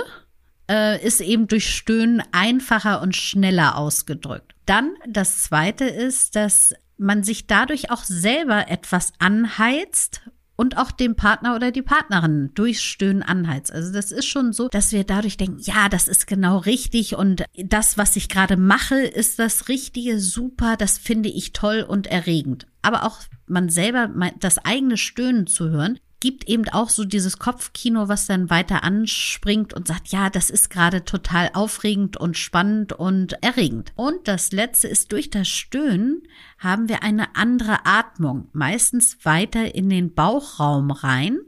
äh, 0.70 1.04
ist 1.06 1.22
eben 1.22 1.48
durch 1.48 1.70
Stöhnen 1.76 2.24
einfacher 2.32 3.02
und 3.02 3.16
schneller 3.16 3.78
ausgedrückt. 3.78 4.56
Dann 4.66 4.94
das 5.08 5.44
Zweite 5.44 5.86
ist, 5.86 6.36
dass 6.36 6.74
man 6.98 7.24
sich 7.24 7.46
dadurch 7.46 7.92
auch 7.92 8.04
selber 8.04 8.70
etwas 8.70 9.14
anheizt 9.20 10.22
und 10.58 10.78
auch 10.78 10.92
dem 10.92 11.16
Partner 11.16 11.56
oder 11.56 11.72
die 11.72 11.82
Partnerin 11.82 12.52
durchs 12.56 12.82
Stöhnen 12.82 13.24
anheizt. 13.24 13.72
Also 13.72 13.94
das 13.94 14.12
ist 14.12 14.26
schon 14.26 14.52
so, 14.52 14.68
dass 14.68 14.92
wir 14.92 15.06
dadurch 15.06 15.38
denken, 15.38 15.60
ja, 15.62 15.88
das 15.88 16.10
ist 16.10 16.28
genau 16.28 16.58
richtig 16.58 17.16
und 17.16 17.46
das, 17.56 17.98
was 17.98 18.18
ich 18.18 18.28
gerade 18.28 18.58
mache, 18.58 18.96
ist 18.96 19.40
das 19.40 19.70
Richtige, 19.70 20.20
super, 20.20 20.76
das 20.76 20.98
finde 20.98 21.30
ich 21.30 21.54
toll 21.54 21.86
und 21.88 22.08
erregend. 22.08 22.68
Aber 22.82 23.06
auch 23.06 23.20
man 23.46 23.70
selber 23.70 24.10
das 24.40 24.58
eigene 24.58 24.98
Stöhnen 24.98 25.48
zu 25.48 25.70
hören, 25.70 26.00
gibt 26.20 26.48
eben 26.50 26.68
auch 26.70 26.90
so 26.90 27.06
dieses 27.06 27.38
Kopfkino, 27.38 28.08
was 28.08 28.26
dann 28.26 28.50
weiter 28.50 28.84
anspringt 28.84 29.74
und 29.74 29.88
sagt, 29.88 30.10
ja, 30.10 30.30
das 30.30 30.50
ist 30.50 30.70
gerade 30.70 31.06
total 31.06 31.52
aufregend 31.54 32.18
und 32.18 32.38
spannend 32.38 32.94
und 32.94 33.42
erregend. 33.44 33.94
Und 33.96 34.28
das 34.28 34.52
letzte 34.52 34.88
ist, 34.88 35.12
durch 35.12 35.30
das 35.30 35.48
Stöhnen 35.48 36.24
haben 36.58 36.90
wir 36.90 37.04
eine 37.04 37.36
andere 37.36 37.86
Atmung, 37.86 38.50
meistens 38.54 39.24
weiter 39.24 39.76
in 39.76 39.90
den 39.90 40.14
Bauchraum 40.14 40.92
rein. 40.92 41.40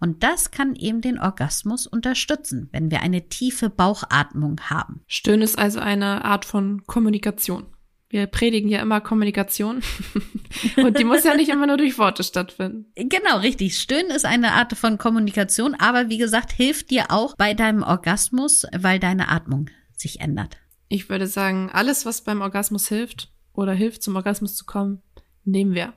Und 0.00 0.22
das 0.22 0.50
kann 0.50 0.74
eben 0.74 1.00
den 1.00 1.18
Orgasmus 1.18 1.86
unterstützen, 1.86 2.68
wenn 2.72 2.90
wir 2.90 3.00
eine 3.00 3.28
tiefe 3.28 3.70
Bauchatmung 3.70 4.60
haben. 4.68 5.00
Stöhnen 5.06 5.42
ist 5.42 5.58
also 5.58 5.80
eine 5.80 6.24
Art 6.24 6.44
von 6.44 6.82
Kommunikation. 6.86 7.66
Wir 8.10 8.26
predigen 8.26 8.68
ja 8.68 8.82
immer 8.82 9.00
Kommunikation. 9.00 9.82
Und 10.76 10.98
die 10.98 11.04
muss 11.04 11.22
ja 11.22 11.36
nicht 11.36 11.48
immer 11.48 11.68
nur 11.68 11.76
durch 11.76 11.96
Worte 11.96 12.24
stattfinden. 12.24 12.86
Genau, 12.96 13.38
richtig. 13.38 13.78
Stöhnen 13.78 14.10
ist 14.10 14.24
eine 14.24 14.52
Art 14.52 14.76
von 14.76 14.98
Kommunikation, 14.98 15.76
aber 15.76 16.08
wie 16.08 16.18
gesagt, 16.18 16.50
hilft 16.50 16.90
dir 16.90 17.06
auch 17.10 17.36
bei 17.36 17.54
deinem 17.54 17.84
Orgasmus, 17.84 18.66
weil 18.76 18.98
deine 18.98 19.28
Atmung 19.28 19.70
sich 19.96 20.20
ändert. 20.20 20.58
Ich 20.88 21.08
würde 21.08 21.28
sagen, 21.28 21.70
alles, 21.72 22.04
was 22.04 22.22
beim 22.22 22.40
Orgasmus 22.40 22.88
hilft 22.88 23.30
oder 23.52 23.74
hilft, 23.74 24.02
zum 24.02 24.16
Orgasmus 24.16 24.56
zu 24.56 24.64
kommen, 24.64 25.02
nehmen 25.44 25.74
wir. 25.74 25.94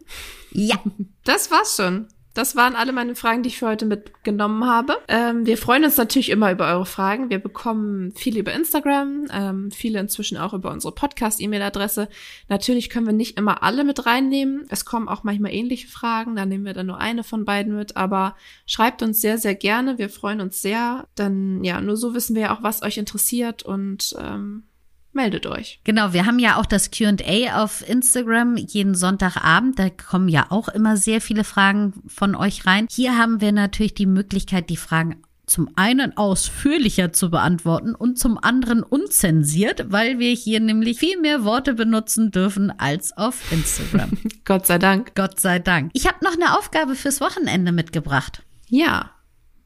Ja. 0.52 0.80
Das 1.24 1.52
war's 1.52 1.78
schon. 1.78 2.10
Das 2.34 2.56
waren 2.56 2.76
alle 2.76 2.92
meine 2.94 3.16
Fragen, 3.16 3.44
die 3.44 3.50
ich 3.50 3.60
für 3.60 3.68
heute 3.68 3.86
mitgenommen 3.86 4.66
habe. 4.66 4.98
Ähm, 5.08 5.46
wir 5.46 5.58
freuen 5.58 5.84
uns 5.84 5.98
natürlich 5.98 6.30
immer 6.30 6.52
über 6.52 6.68
eure 6.68 6.86
Fragen. 6.86 7.30
Wir 7.30 7.40
bekommen 7.40 8.12
viele 8.16 8.40
über 8.40 8.54
Instagram, 8.54 9.28
ähm, 9.32 9.72
viele 9.72 10.00
inzwischen 10.00 10.38
auch 10.38 10.54
über 10.54 10.72
unsere 10.72 10.94
Podcast-E-Mail-Adresse. 10.96 12.10
Natürlich 12.50 12.90
können 12.90 13.06
wir 13.06 13.14
nicht 13.14 13.38
immer 13.38 13.62
alle 13.62 13.84
mit 13.84 14.06
reinnehmen. 14.06 14.66
Es 14.70 14.84
kommen 14.84 15.08
auch 15.08 15.24
manchmal 15.24 15.54
ähnliche 15.54 15.88
Fragen, 15.88 16.36
da 16.36 16.46
nehmen 16.46 16.66
wir 16.66 16.74
dann 16.74 16.88
nur 16.88 16.98
eine 16.98 17.24
von 17.24 17.46
beiden 17.46 17.76
mit. 17.76 17.98
Aber 17.98 18.36
schreibt 18.66 19.04
uns 19.04 19.22
sehr, 19.22 19.38
sehr 19.38 19.56
gerne. 19.56 20.00
Wir 20.00 20.10
freuen 20.10 20.42
uns 20.42 20.62
sehr. 20.62 21.08
Dann, 21.16 21.64
ja, 21.64 21.82
nur 21.82 21.98
so 21.98 22.16
wissen 22.16 22.36
wir 22.36 22.44
ja 22.44 22.56
auch, 22.56 22.64
was 22.64 22.82
euch 22.82 22.98
interessiert 22.98 23.62
und 23.62 24.16
ähm, 24.20 24.64
meldet 25.14 25.46
euch. 25.46 25.80
Genau, 25.84 26.14
wir 26.14 26.26
haben 26.26 26.40
ja 26.40 26.58
auch 26.58 26.66
das 26.66 26.92
QA 26.92 27.64
auf 27.64 27.88
Instagram 27.88 28.58
jeden 28.58 28.96
Sonntagabend. 28.96 29.80
Da 29.80 29.90
kommen 29.90 30.30
ja 30.30 30.48
auch 30.50 30.70
immer 30.70 30.98
sehr 30.98 31.22
viele 31.22 31.44
Fragen 31.44 31.94
von 32.08 32.36
euch 32.36 32.66
rein. 32.66 32.88
Hier 32.90 33.18
haben 33.18 33.42
wir 33.42 33.52
natürlich 33.52 33.94
die 33.94 34.06
Möglichkeit, 34.06 34.70
die 34.70 34.78
Fragen 34.78 35.22
zum 35.46 35.70
einen 35.76 36.16
ausführlicher 36.16 37.12
zu 37.12 37.30
beantworten 37.30 37.96
und 37.96 38.18
zum 38.18 38.38
anderen 38.42 38.82
unzensiert, 38.82 39.92
weil 39.92 40.18
wir 40.20 40.32
hier 40.32 40.60
nämlich 40.60 40.98
viel 40.98 41.20
mehr 41.20 41.44
Worte 41.44 41.74
benutzen 41.74 42.32
dürfen 42.32 42.72
als 42.80 43.16
auf 43.18 43.52
Instagram. 43.52 44.12
Gott 44.46 44.66
sei 44.66 44.78
Dank. 44.78 45.16
Gott 45.16 45.40
sei 45.40 45.60
Dank. 45.60 45.92
Ich 45.94 46.08
habe 46.08 46.24
noch 46.24 46.34
eine 46.34 46.58
Aufgabe 46.58 46.96
fürs 46.96 47.20
Wochenende 47.20 47.72
mitgebracht. 47.72 48.42
Ja, 48.70 49.12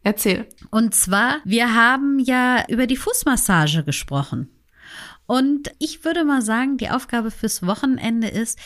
erzähl. 0.03 0.47
Und 0.71 0.95
zwar, 0.95 1.38
wir 1.45 1.75
haben 1.75 2.19
ja 2.19 2.65
über 2.67 2.88
die 2.88 2.97
Fußmassage 2.97 3.83
gesprochen. 3.83 4.49
Und 5.28 5.70
ich 5.78 6.04
würde 6.04 6.24
mal 6.24 6.42
sagen, 6.42 6.78
die 6.78 6.90
Aufgabe 6.90 7.32
fürs 7.32 7.66
Wochenende 7.66 8.28
ist, 8.28 8.58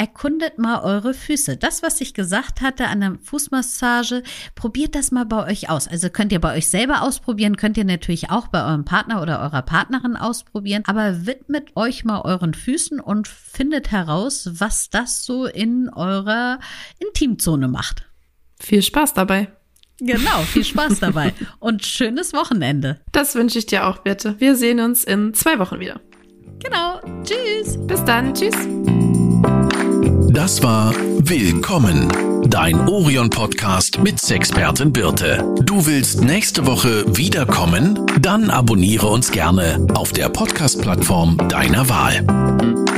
erkundet 0.00 0.58
mal 0.58 0.80
eure 0.80 1.12
Füße. 1.12 1.58
Das, 1.58 1.82
was 1.82 2.00
ich 2.00 2.14
gesagt 2.14 2.62
hatte 2.62 2.86
an 2.86 3.00
der 3.00 3.18
Fußmassage, 3.22 4.22
probiert 4.54 4.94
das 4.94 5.10
mal 5.10 5.26
bei 5.26 5.46
euch 5.46 5.68
aus. 5.68 5.88
Also 5.88 6.08
könnt 6.08 6.32
ihr 6.32 6.40
bei 6.40 6.56
euch 6.56 6.68
selber 6.68 7.02
ausprobieren, 7.02 7.56
könnt 7.56 7.76
ihr 7.76 7.84
natürlich 7.84 8.30
auch 8.30 8.48
bei 8.48 8.64
eurem 8.64 8.86
Partner 8.86 9.20
oder 9.20 9.40
eurer 9.40 9.60
Partnerin 9.60 10.16
ausprobieren, 10.16 10.84
aber 10.86 11.26
widmet 11.26 11.76
euch 11.76 12.06
mal 12.06 12.22
euren 12.22 12.54
Füßen 12.54 12.98
und 12.98 13.28
findet 13.28 13.90
heraus, 13.90 14.48
was 14.54 14.88
das 14.88 15.22
so 15.24 15.44
in 15.44 15.90
eurer 15.90 16.60
Intimzone 16.98 17.68
macht. 17.68 18.06
Viel 18.58 18.80
Spaß 18.80 19.12
dabei. 19.12 19.52
Genau, 20.00 20.42
viel 20.42 20.64
Spaß 20.64 20.98
dabei 21.00 21.32
und 21.58 21.84
schönes 21.84 22.32
Wochenende. 22.32 23.00
Das 23.12 23.34
wünsche 23.34 23.58
ich 23.58 23.66
dir 23.66 23.86
auch, 23.86 23.98
bitte. 23.98 24.36
Wir 24.38 24.56
sehen 24.56 24.80
uns 24.80 25.04
in 25.04 25.34
zwei 25.34 25.58
Wochen 25.58 25.80
wieder. 25.80 26.00
Genau. 26.62 27.00
Tschüss. 27.24 27.78
Bis 27.86 28.04
dann. 28.04 28.34
Tschüss. 28.34 28.54
Das 30.32 30.62
war 30.62 30.94
Willkommen, 31.22 32.08
dein 32.48 32.88
Orion-Podcast 32.88 33.98
mit 33.98 34.18
Sexpertin 34.18 34.92
Birte. 34.92 35.44
Du 35.62 35.86
willst 35.86 36.22
nächste 36.22 36.66
Woche 36.66 37.04
wiederkommen? 37.16 38.06
Dann 38.20 38.50
abonniere 38.50 39.06
uns 39.06 39.30
gerne 39.30 39.86
auf 39.94 40.12
der 40.12 40.28
Podcast-Plattform 40.28 41.36
deiner 41.48 41.88
Wahl. 41.88 42.89